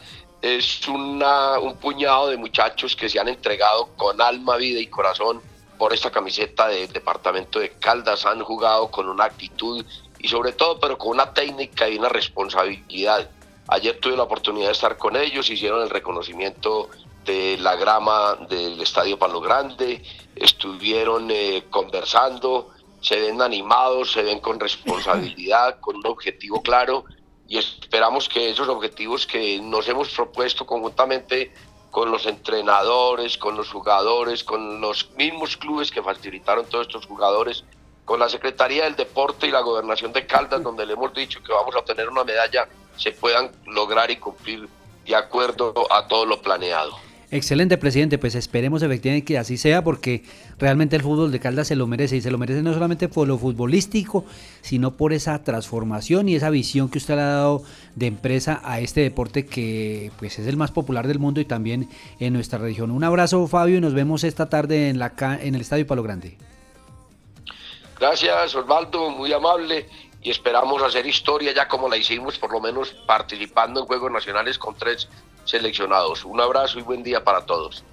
[0.41, 5.41] es una, un puñado de muchachos que se han entregado con alma, vida y corazón
[5.77, 8.25] por esta camiseta del departamento de Caldas.
[8.25, 9.85] Han jugado con una actitud
[10.17, 13.29] y sobre todo, pero con una técnica y una responsabilidad.
[13.67, 16.89] Ayer tuve la oportunidad de estar con ellos, hicieron el reconocimiento
[17.27, 20.01] ante la grama del Estadio Palo Grande,
[20.33, 22.69] estuvieron eh, conversando,
[23.01, 27.03] se ven animados, se ven con responsabilidad, con un objetivo claro
[27.49, 31.53] y esperamos que esos objetivos que nos hemos propuesto conjuntamente
[31.91, 37.65] con los entrenadores, con los jugadores, con los mismos clubes que facilitaron todos estos jugadores,
[38.05, 41.51] con la Secretaría del Deporte y la Gobernación de Caldas, donde le hemos dicho que
[41.51, 44.69] vamos a obtener una medalla, se puedan lograr y cumplir
[45.05, 47.06] de acuerdo a todo lo planeado.
[47.29, 48.17] Excelente, presidente.
[48.17, 50.23] Pues esperemos efectivamente que así sea, porque
[50.59, 53.27] realmente el fútbol de Caldas se lo merece y se lo merece no solamente por
[53.27, 54.23] lo futbolístico,
[54.61, 57.63] sino por esa transformación y esa visión que usted le ha dado
[57.95, 61.89] de empresa a este deporte que pues es el más popular del mundo y también
[62.19, 62.91] en nuestra región.
[62.91, 66.37] Un abrazo, Fabio, y nos vemos esta tarde en, en el Estadio Palo Grande.
[67.99, 69.89] Gracias, Osvaldo, muy amable.
[70.21, 74.57] Y esperamos hacer historia ya como la hicimos, por lo menos participando en Juegos Nacionales
[74.57, 75.07] con tres
[75.47, 76.25] seleccionados.
[76.25, 77.83] Un abrazo y buen día para todos.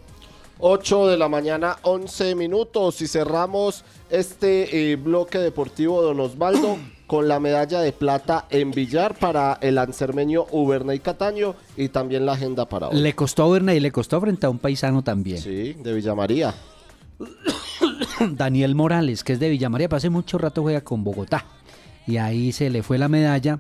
[0.59, 7.29] 8 de la mañana, 11 minutos y cerramos este eh, bloque deportivo Don Osvaldo con
[7.29, 12.67] la medalla de plata en billar para el ansermeño Ubernay Cataño y también la agenda
[12.67, 13.01] para hoy.
[13.01, 15.39] Le costó a Ubernay y le costó frente a un paisano también.
[15.39, 16.55] Sí, de Villamaría.
[18.21, 21.45] Daniel Morales, que es de Villamaría, pero hace mucho rato juega con Bogotá
[22.07, 23.59] y ahí se le fue la medalla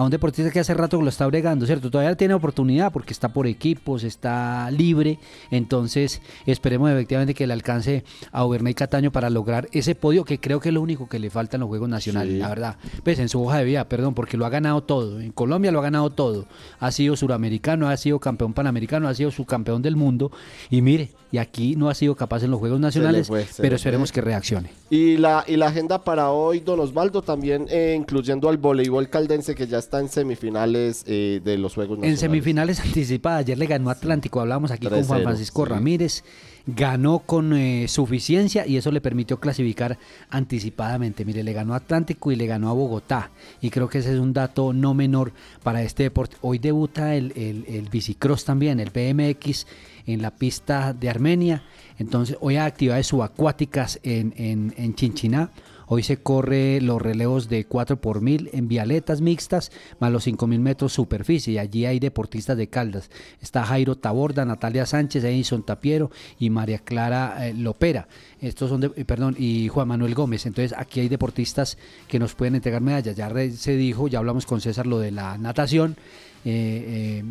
[0.00, 1.90] a un deportista que hace rato lo está bregando, ¿cierto?
[1.90, 5.18] Todavía tiene oportunidad porque está por equipos, está libre,
[5.50, 8.02] entonces esperemos efectivamente que le alcance
[8.32, 11.28] a Ubernay Cataño para lograr ese podio que creo que es lo único que le
[11.28, 12.76] falta en los Juegos Nacionales, la verdad.
[13.04, 15.80] Pues en su hoja de vida, perdón, porque lo ha ganado todo, en Colombia lo
[15.80, 16.46] ha ganado todo,
[16.78, 20.32] ha sido suramericano, ha sido campeón panamericano, ha sido subcampeón del mundo.
[20.70, 24.20] Y mire, y aquí no ha sido capaz en los Juegos Nacionales, pero esperemos que
[24.20, 24.70] reaccione.
[24.90, 29.54] Y la, y la agenda para hoy, don Osvaldo, también eh, incluyendo al voleibol caldense
[29.54, 32.22] que ya está en semifinales eh, de los Juegos Nacionales.
[32.22, 36.24] En semifinales anticipadas, ayer le ganó Atlántico, hablábamos aquí con Juan Francisco Ramírez,
[36.66, 39.98] ganó con eh, suficiencia y eso le permitió clasificar
[40.30, 41.24] anticipadamente.
[41.24, 43.30] Mire, le ganó a Atlántico y le ganó a Bogotá
[43.60, 45.32] y creo que ese es un dato no menor
[45.62, 46.36] para este deporte.
[46.40, 49.66] Hoy debuta el, el, el bicicross también, el BMX
[50.06, 51.62] en la pista de Armenia.
[51.98, 55.50] Entonces, hoy hay actividades subacuáticas en, en, Chinchiná.
[55.92, 60.60] Hoy se corre los relevos de 4 por 1000 en vialetas mixtas, más los 5000
[60.60, 61.54] metros superficie.
[61.54, 63.10] Y allí hay deportistas de Caldas.
[63.40, 68.06] Está Jairo Taborda, Natalia Sánchez, Edison Tapiero y María Clara eh, Lopera.
[68.40, 70.46] Estos son, de, perdón, y Juan Manuel Gómez.
[70.46, 73.16] Entonces, aquí hay deportistas que nos pueden entregar medallas.
[73.16, 75.96] Ya se dijo, ya hablamos con César lo de la natación.
[76.44, 77.24] Eh, eh,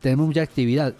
[0.00, 0.94] tenemos mucha actividad.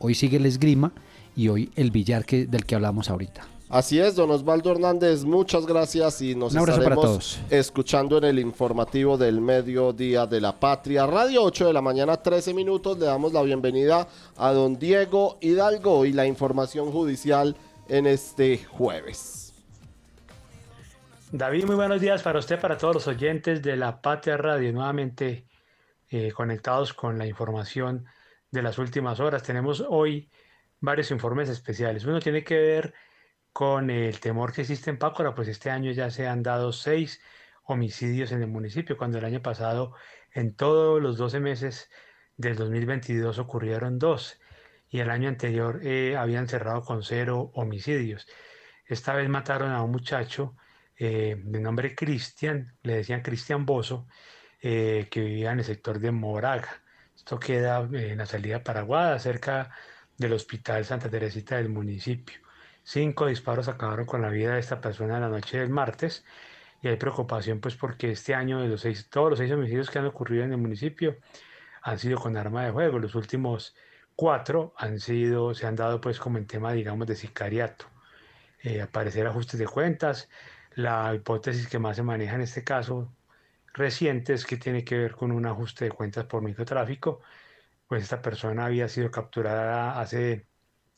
[0.00, 0.92] Hoy sigue el esgrima
[1.36, 3.46] y hoy el billar que, del que hablamos ahorita.
[3.68, 9.40] Así es, don Osvaldo Hernández, muchas gracias y nos estaremos escuchando en el informativo del
[9.40, 12.98] mediodía de la Patria Radio, 8 de la mañana, 13 minutos.
[12.98, 17.54] Le damos la bienvenida a don Diego Hidalgo y la información judicial
[17.88, 19.52] en este jueves.
[21.30, 25.44] David, muy buenos días para usted, para todos los oyentes de la Patria Radio, nuevamente
[26.08, 28.04] eh, conectados con la información
[28.50, 29.42] de las últimas horas.
[29.42, 30.30] Tenemos hoy
[30.80, 32.04] varios informes especiales.
[32.04, 32.94] Uno tiene que ver
[33.52, 37.20] con el temor que existe en Pácora, pues este año ya se han dado seis
[37.64, 39.94] homicidios en el municipio, cuando el año pasado
[40.32, 41.90] en todos los 12 meses
[42.36, 44.40] del 2022 ocurrieron dos
[44.88, 48.26] y el año anterior eh, habían cerrado con cero homicidios.
[48.86, 50.56] Esta vez mataron a un muchacho
[50.98, 54.08] eh, de nombre Cristian, le decían Cristian Bozo,
[54.60, 56.82] eh, que vivía en el sector de Moraga.
[57.20, 59.70] Esto queda en la salida Paraguada, cerca
[60.16, 62.40] del Hospital Santa Teresita del municipio.
[62.82, 66.24] Cinco disparos acabaron con la vida de esta persona la noche del martes
[66.80, 69.98] y hay preocupación pues porque este año de los seis, todos los seis homicidios que
[69.98, 71.18] han ocurrido en el municipio
[71.82, 72.98] han sido con arma de juego.
[72.98, 73.76] Los últimos
[74.16, 77.84] cuatro han sido, se han dado pues como en tema digamos de sicariato.
[78.62, 80.30] Eh, aparecer ajustes de cuentas.
[80.74, 83.12] La hipótesis que más se maneja en este caso
[83.72, 87.20] reciente es que tiene que ver con un ajuste de cuentas por microtráfico.
[87.86, 90.46] Pues esta persona había sido capturada hace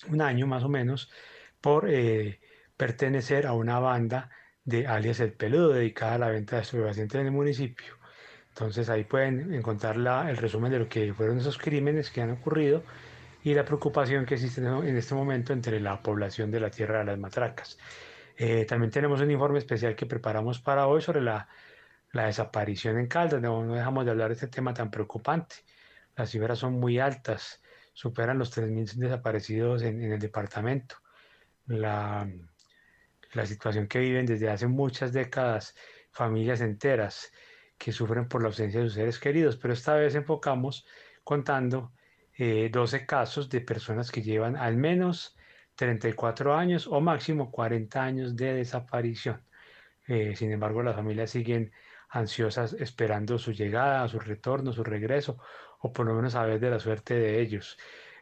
[0.08, 1.10] un año más o menos
[1.60, 2.40] por eh,
[2.76, 4.30] pertenecer a una banda
[4.64, 7.94] de alias El Peludo dedicada a la venta de estupefacientes en el municipio.
[8.48, 12.30] Entonces ahí pueden encontrar la, el resumen de lo que fueron esos crímenes que han
[12.30, 12.84] ocurrido
[13.42, 17.04] y la preocupación que existe en este momento entre la población de la Tierra de
[17.06, 17.78] las Matracas.
[18.36, 21.48] Eh, también tenemos un informe especial que preparamos para hoy sobre la,
[22.12, 23.40] la desaparición en Caldas.
[23.42, 25.56] No, no, dejamos de hablar de este tema tan preocupante.
[26.16, 27.62] Las cifras son muy altas,
[27.94, 30.96] superan los 3.000 desaparecidos en, en el departamento
[31.66, 32.28] la,
[33.32, 35.74] la situación que viven desde hace muchas décadas
[36.10, 37.32] familias enteras
[37.78, 40.86] que sufren por la ausencia de sus seres queridos, pero esta vez enfocamos
[41.24, 41.92] contando
[42.38, 45.36] 12 eh, casos de personas que llevan al menos
[45.76, 49.46] 34 años o máximo 40 años de desaparición.
[50.06, 51.72] Eh, sin embargo, las familias siguen
[52.12, 55.38] ansiosas esperando su llegada, su retorno, su regreso,
[55.80, 57.76] o por lo menos saber de la suerte de ellos.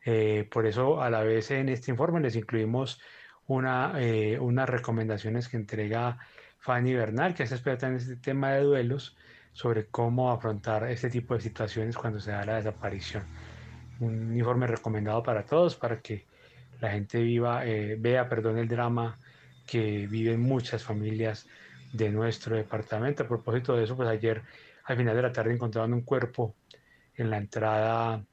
[0.05, 3.01] Eh, por eso, a la vez en este informe les incluimos
[3.47, 3.95] una,
[4.41, 6.19] unas recomendaciones que entrega
[6.61, 9.17] Fanny Bernal, que es experta en este tema de duelos,
[9.53, 13.25] sobre cómo afrontar este tipo de situaciones cuando se da la desaparición.
[13.99, 16.27] Un informe recomendado para todos, para que
[16.81, 19.19] la gente viva, eh, vea, perdón, el drama
[19.67, 21.47] que viven muchas familias
[21.93, 23.23] de nuestro departamento.
[23.23, 24.43] A propósito de eso, pues ayer
[24.85, 26.55] al final de la tarde encontraron un cuerpo
[27.15, 28.25] en la entrada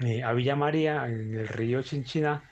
[0.00, 2.42] eh, a Villa María, en el río Chinchina.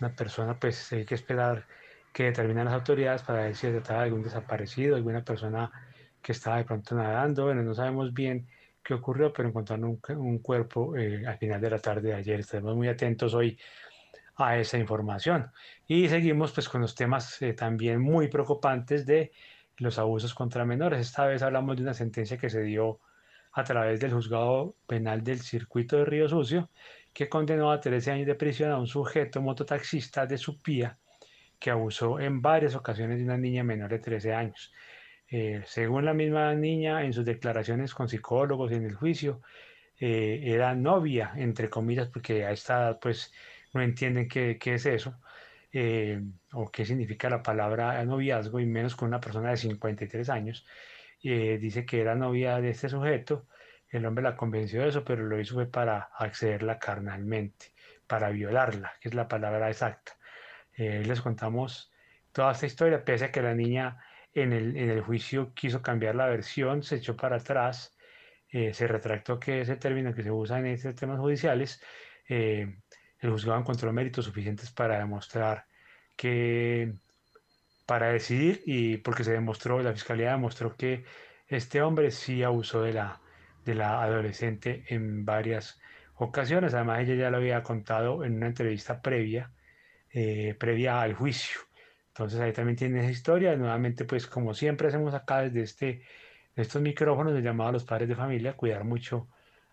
[0.00, 1.66] Una persona, pues hay que esperar
[2.12, 5.70] que determinen las autoridades para ver si se trata de algún desaparecido, alguna persona
[6.22, 7.44] que estaba de pronto nadando.
[7.44, 8.48] Bueno, no sabemos bien
[8.82, 12.40] qué ocurrió, pero encontraron un, cuerpo eh, al final de la tarde de ayer.
[12.40, 13.58] Estaremos muy atentos hoy
[14.36, 15.50] a esa información.
[15.86, 19.32] Y seguimos pues con los temas eh, también muy preocupantes de
[19.78, 21.00] los abusos contra menores.
[21.00, 23.00] Esta vez hablamos de una sentencia que se dio
[23.52, 26.70] a través del juzgado penal del circuito de Río Sucio,
[27.12, 30.98] que condenó a 13 años de prisión a un sujeto mototaxista de Supía
[31.58, 34.72] que abusó en varias ocasiones de una niña menor de 13 años.
[35.30, 39.42] Eh, según la misma niña, en sus declaraciones con psicólogos en el juicio,
[39.98, 43.32] eh, era novia, entre comillas, porque a esta edad pues
[43.74, 45.18] no entienden qué, qué es eso
[45.72, 46.22] eh,
[46.52, 50.66] o qué significa la palabra noviazgo y menos con una persona de 53 años.
[51.22, 53.46] dice que era novia de este sujeto,
[53.90, 57.72] el hombre la convenció de eso, pero lo hizo fue para accederla carnalmente,
[58.06, 60.16] para violarla, que es la palabra exacta.
[60.76, 61.92] les contamos
[62.32, 63.98] toda esta historia, pese a que la niña
[64.34, 67.96] en el, en el juicio quiso cambiar la versión, se echó para atrás,
[68.50, 71.82] eh, se retractó que ese término que se usa en estos temas judiciales,
[72.28, 72.78] eh,
[73.20, 75.66] el juzgado encontró méritos suficientes para demostrar
[76.16, 76.94] que,
[77.86, 81.04] para decidir, y porque se demostró, la fiscalía demostró que
[81.46, 83.20] este hombre sí abusó de la,
[83.64, 85.80] de la adolescente en varias
[86.16, 86.74] ocasiones.
[86.74, 89.52] Además, ella ya lo había contado en una entrevista previa,
[90.12, 91.60] eh, previa al juicio.
[92.08, 93.56] Entonces ahí también tiene esa historia.
[93.56, 96.02] Nuevamente, pues como siempre hacemos acá desde este,
[96.56, 99.28] estos micrófonos, le llamado a los padres de familia cuidar mucho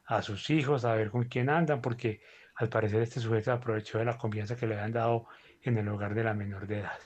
[0.05, 2.21] a sus hijos, a ver con quién andan, porque
[2.55, 5.25] al parecer este sujeto aprovechó de la confianza que le habían dado
[5.61, 6.99] en el hogar de la menor de edad.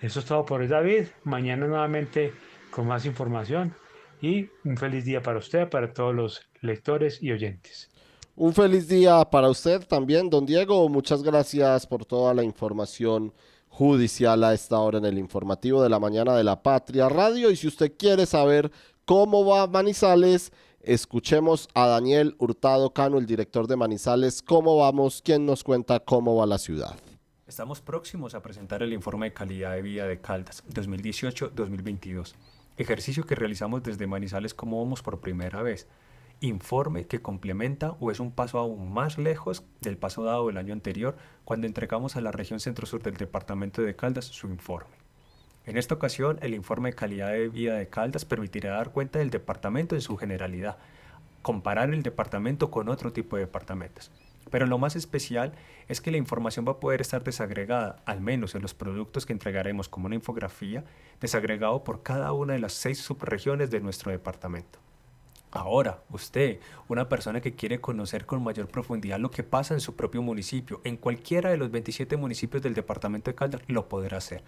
[0.00, 1.06] Eso es todo por hoy, David.
[1.24, 2.32] Mañana nuevamente
[2.70, 3.74] con más información
[4.20, 7.90] y un feliz día para usted, para todos los lectores y oyentes.
[8.36, 10.88] Un feliz día para usted también, don Diego.
[10.88, 13.32] Muchas gracias por toda la información
[13.68, 17.50] judicial a esta hora en el informativo de la mañana de la Patria Radio.
[17.50, 18.70] Y si usted quiere saber
[19.04, 20.52] cómo va Manizales,
[20.88, 26.36] escuchemos a Daniel Hurtado Cano, el director de Manizales, cómo vamos, quién nos cuenta cómo
[26.36, 26.98] va la ciudad.
[27.46, 32.32] Estamos próximos a presentar el informe de calidad de vida de Caldas 2018-2022,
[32.78, 35.86] ejercicio que realizamos desde Manizales como vamos por primera vez
[36.40, 40.72] informe que complementa o es un paso aún más lejos del paso dado el año
[40.72, 44.97] anterior cuando entregamos a la región centro-sur del departamento de Caldas su informe.
[45.68, 49.28] En esta ocasión, el informe de calidad de vida de Caldas permitirá dar cuenta del
[49.28, 50.78] departamento en su generalidad,
[51.42, 54.10] comparar el departamento con otro tipo de departamentos.
[54.50, 55.52] Pero lo más especial
[55.86, 59.34] es que la información va a poder estar desagregada, al menos en los productos que
[59.34, 60.84] entregaremos como una infografía,
[61.20, 64.78] desagregado por cada una de las seis subregiones de nuestro departamento.
[65.50, 69.96] Ahora, usted, una persona que quiere conocer con mayor profundidad lo que pasa en su
[69.96, 74.42] propio municipio, en cualquiera de los 27 municipios del departamento de Caldas, lo podrá hacer.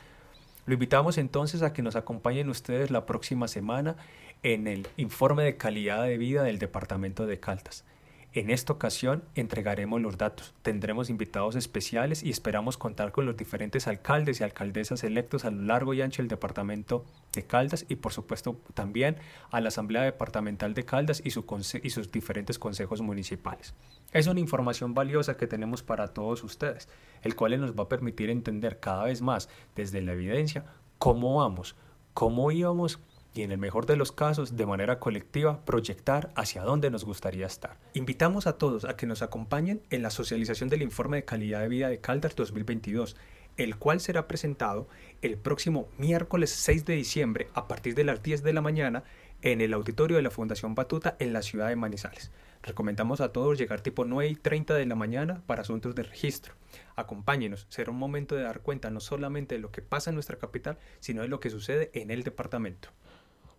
[0.67, 3.97] Lo invitamos entonces a que nos acompañen ustedes la próxima semana
[4.43, 7.85] en el informe de calidad de vida del departamento de Caldas.
[8.33, 13.89] En esta ocasión entregaremos los datos, tendremos invitados especiales y esperamos contar con los diferentes
[13.89, 18.13] alcaldes y alcaldesas electos a lo largo y ancho del departamento de Caldas y por
[18.13, 19.17] supuesto también
[19.51, 23.75] a la Asamblea Departamental de Caldas y, sus diferentes consejos municipales.
[24.13, 26.89] Es una información valiosa que tenemos para todos ustedes,
[27.23, 30.67] el cual nos va a permitir entender cada vez más desde la evidencia
[31.01, 31.75] cómo vamos,
[32.15, 33.01] cómo íbamos
[33.35, 37.47] y en el mejor de los casos, de manera colectiva, proyectar hacia dónde nos gustaría
[37.47, 37.79] estar.
[37.95, 41.69] Invitamos a todos a que nos acompañen en la socialización del informe de calidad de
[41.69, 43.17] vida de Caldas 2022,
[43.57, 44.89] el cual será presentado
[45.23, 49.05] el próximo miércoles 6 de diciembre a partir de las 10 de la mañana
[49.43, 52.31] en el auditorio de la Fundación Batuta en la ciudad de Manizales.
[52.63, 56.55] Recomendamos a todos llegar tipo 9 y 30 de la mañana para asuntos de registro.
[56.95, 60.37] Acompáñenos, será un momento de dar cuenta no solamente de lo que pasa en nuestra
[60.37, 62.91] capital, sino de lo que sucede en el departamento.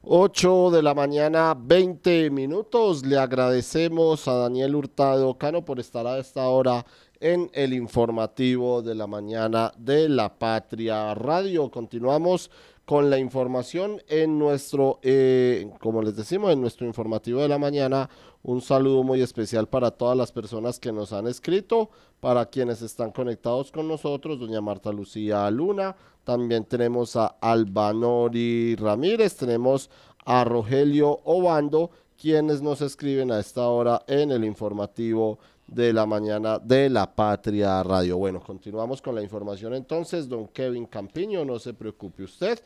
[0.03, 3.05] 8 de la mañana, 20 minutos.
[3.05, 6.83] Le agradecemos a Daniel Hurtado Cano por estar a esta hora
[7.22, 11.69] en el informativo de la mañana de la Patria Radio.
[11.69, 12.52] Continuamos
[12.84, 18.10] con la información en nuestro, eh, como les decimos, en nuestro informativo de la mañana.
[18.43, 23.11] Un saludo muy especial para todas las personas que nos han escrito, para quienes están
[23.11, 29.91] conectados con nosotros, doña Marta Lucía Luna, también tenemos a Albanori Ramírez, tenemos
[30.26, 35.39] a Rogelio Obando, quienes nos escriben a esta hora en el informativo
[35.72, 38.18] de la mañana de la Patria Radio.
[38.18, 42.60] Bueno, continuamos con la información entonces, don Kevin Campiño, no se preocupe usted.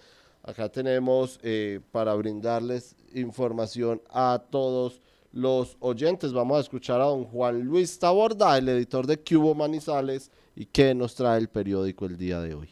[0.44, 5.02] Acá tenemos eh, para brindarles información a todos
[5.32, 6.34] los oyentes.
[6.34, 10.96] Vamos a escuchar a don Juan Luis Taborda, el editor de Cubo Manizales, y qué
[10.96, 12.70] nos trae el periódico el día de hoy.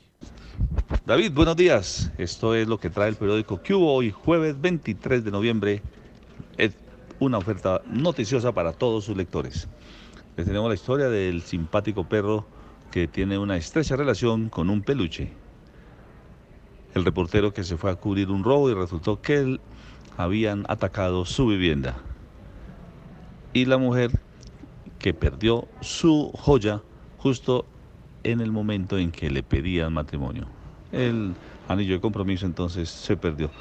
[1.05, 2.11] David, buenos días.
[2.17, 5.81] Esto es lo que trae el periódico Cubo hoy, jueves 23 de noviembre.
[6.57, 6.73] Es
[7.19, 9.67] una oferta noticiosa para todos sus lectores.
[10.35, 12.47] Les tenemos la historia del simpático perro
[12.91, 15.31] que tiene una estrecha relación con un peluche.
[16.95, 19.59] El reportero que se fue a cubrir un robo y resultó que
[20.17, 21.97] habían atacado su vivienda.
[23.53, 24.11] Y la mujer
[24.97, 26.81] que perdió su joya
[27.19, 27.65] justo
[28.23, 30.47] en el momento en que le pedían matrimonio.
[30.91, 31.35] El
[31.67, 33.51] anillo de compromiso entonces se perdió.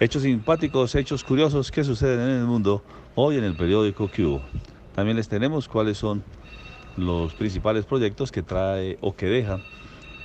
[0.00, 2.82] Hechos simpáticos, hechos curiosos que suceden en el mundo
[3.14, 4.42] hoy en el periódico Cubo.
[4.96, 6.24] También les tenemos cuáles son
[6.96, 9.60] los principales proyectos que trae o que deja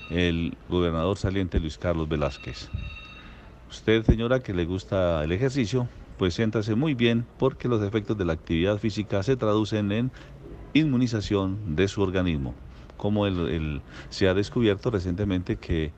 [0.09, 2.69] el gobernador saliente Luis Carlos Velázquez.
[3.69, 8.23] Usted, señora, que le gusta el ejercicio, pues siéntase muy bien porque los efectos de
[8.23, 10.11] la actividad física se traducen en
[10.73, 12.55] inmunización de su organismo
[13.01, 13.81] como el,
[14.11, 15.91] se ha descubierto recientemente que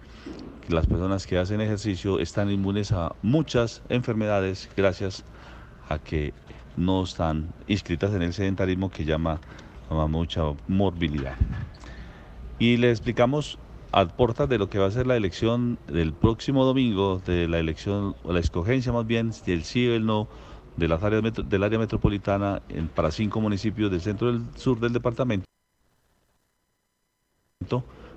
[0.69, 5.25] las personas que hacen ejercicio están inmunes a muchas enfermedades gracias
[5.89, 6.33] a que
[6.77, 9.39] no están inscritas en el sedentarismo que llama
[10.09, 11.35] mucha morbilidad.
[12.59, 13.59] Y le explicamos
[13.91, 17.59] a portas de lo que va a ser la elección del próximo domingo, de la
[17.59, 20.27] elección, o la escogencia más bien, del sí o el no,
[20.77, 22.61] de las áreas del área metropolitana
[22.95, 25.45] para cinco municipios del centro del sur del departamento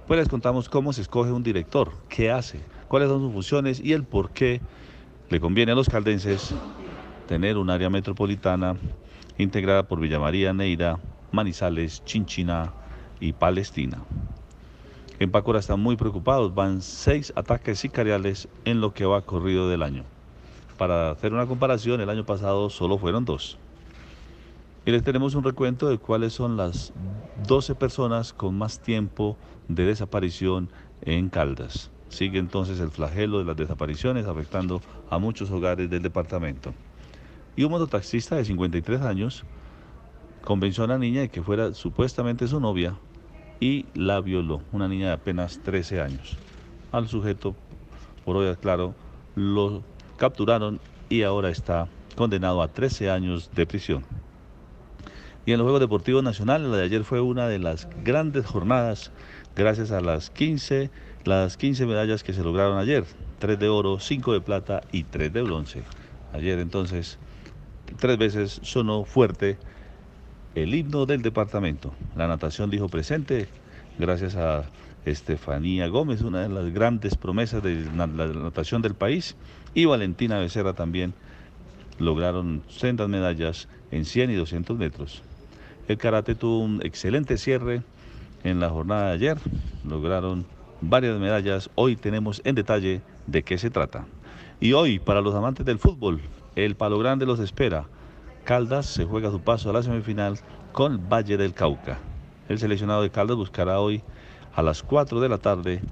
[0.07, 3.93] pues les contamos cómo se escoge un director, qué hace, cuáles son sus funciones y
[3.93, 4.61] el por qué
[5.31, 6.55] le conviene a los caldenses
[7.27, 8.77] tener un área metropolitana
[9.39, 10.99] integrada por Villa María, Neira,
[11.33, 12.73] Manizales, Chinchina
[13.21, 13.99] y Palestina.
[15.19, 19.83] En Pacora están muy preocupados, van seis ataques sicariales en lo que va corrido del
[19.83, 20.05] año.
[20.77, 23.59] Para hacer una comparación, el año pasado solo fueron dos.
[24.85, 26.93] Y les tenemos un recuento de cuáles son las
[27.47, 29.37] 12 personas con más tiempo
[29.69, 30.71] de desaparición
[31.01, 31.91] en Caldas.
[32.09, 34.81] Sigue entonces el flagelo de las desapariciones afectando
[35.11, 36.73] a muchos hogares del departamento.
[37.57, 39.45] Y un mototaxista de 53 años
[40.45, 42.97] convenció a una niña de que fuera supuestamente su novia
[43.61, 46.37] y la violó, una niña de apenas 13 años.
[46.93, 47.57] Al sujeto,
[48.25, 48.95] por hoy claro,
[49.35, 49.83] lo
[50.19, 54.05] capturaron y ahora está condenado a 13 años de prisión.
[55.47, 59.13] Y en los Juegos Deportivos Nacionales, la de ayer fue una de las grandes jornadas
[59.55, 60.91] gracias a las 15,
[61.25, 63.05] las 15 medallas que se lograron ayer.
[63.39, 65.83] 3 de oro, 5 de plata y 3 de bronce.
[66.33, 67.19] Ayer entonces,
[67.99, 69.59] tres veces sonó fuerte
[70.55, 71.93] el himno del departamento.
[72.17, 73.49] La natación dijo presente
[73.99, 74.65] gracias a
[75.05, 79.37] Estefanía Gómez, una de las grandes promesas de la natación del país,
[79.75, 81.15] y Valentina Becerra también
[81.99, 85.23] lograron sendas medallas en 100 y 200 metros.
[85.89, 87.83] El karate tuvo un excelente cierre
[88.43, 89.39] en la jornada de ayer.
[89.87, 90.45] Lograron
[90.81, 91.71] varias medallas.
[91.75, 94.07] Hoy tenemos en detalle de qué se trata.
[94.61, 96.21] Y hoy, para los amantes del fútbol,
[96.57, 97.87] el Palo Grande los espera.
[98.45, 100.39] Caldas se juega su paso a la semifinal
[100.73, 101.99] con Valle del Cauca.
[102.49, 104.03] El seleccionado de Caldas buscará hoy
[104.55, 105.83] a las 4 de la tarde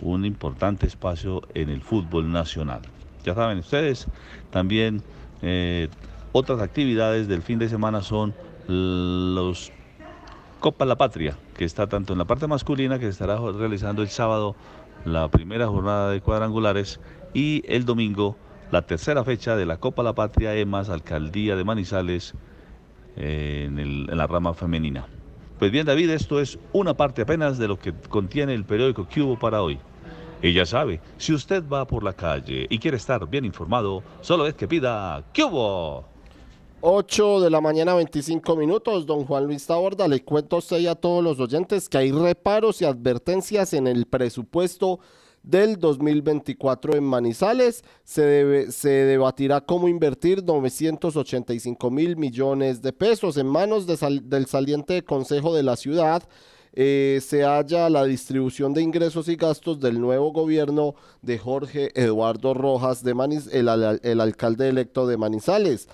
[0.00, 2.82] un importante espacio en el fútbol nacional.
[3.24, 4.06] Ya saben ustedes,
[4.50, 5.02] también
[5.40, 5.88] eh,
[6.32, 8.34] otras actividades del fin de semana son
[8.68, 9.72] los
[10.60, 14.08] Copa La Patria, que está tanto en la parte masculina, que se estará realizando el
[14.08, 14.56] sábado
[15.04, 17.00] la primera jornada de cuadrangulares
[17.34, 18.36] y el domingo
[18.72, 22.32] la tercera fecha de la Copa La Patria EMAS Alcaldía de Manizales
[23.16, 25.06] en, en la rama femenina.
[25.58, 29.38] Pues bien David, esto es una parte apenas de lo que contiene el periódico Cubo
[29.38, 29.78] para hoy.
[30.42, 34.54] Ya sabe, si usted va por la calle y quiere estar bien informado, solo es
[34.54, 36.06] que pida Cubo.
[36.80, 39.06] 8 de la mañana, 25 minutos.
[39.06, 42.10] Don Juan Luis Taborda, le cuento a usted y a todos los oyentes que hay
[42.10, 44.98] reparos y advertencias en el presupuesto
[45.42, 47.84] del 2024 en Manizales.
[48.04, 55.02] Se, debe, se debatirá cómo invertir 985 mil millones de pesos en manos del saliente
[55.02, 56.22] Consejo de la Ciudad.
[56.74, 62.54] Eh, se halla la distribución de ingresos y gastos del nuevo gobierno de Jorge Eduardo
[62.54, 63.68] Rojas, de Maniz el
[64.20, 65.88] alcalde electo de Manizales.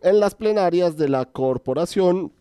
[0.00, 2.32] En las plenarias de la corporación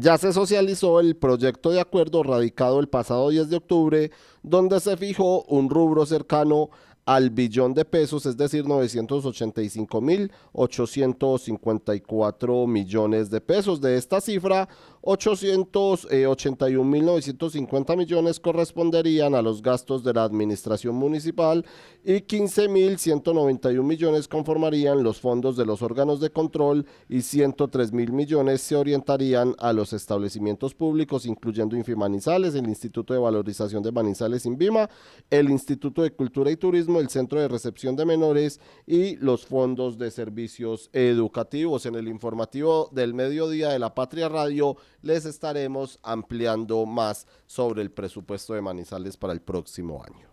[0.00, 4.10] ya se socializó el proyecto de acuerdo radicado el pasado 10 de octubre,
[4.42, 6.70] donde se fijó un rubro cercano
[7.08, 13.80] al billón de pesos, es decir, 985 mil 854 millones de pesos.
[13.80, 14.68] De esta cifra,
[15.00, 21.64] 881.950 millones corresponderían a los gastos de la administración municipal
[22.04, 28.76] y 15.191 millones conformarían los fondos de los órganos de control y 103.000 millones se
[28.76, 34.90] orientarían a los establecimientos públicos, incluyendo Infimanizales, el Instituto de Valorización de Manizales Invima,
[35.30, 39.98] el Instituto de Cultura y Turismo, el Centro de Recepción de Menores y los fondos
[39.98, 41.86] de servicios educativos.
[41.86, 47.90] En el informativo del mediodía de la Patria Radio, les estaremos ampliando más sobre el
[47.90, 50.28] presupuesto de Manizales para el próximo año.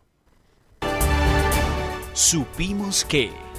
[2.13, 3.54] Supimos que...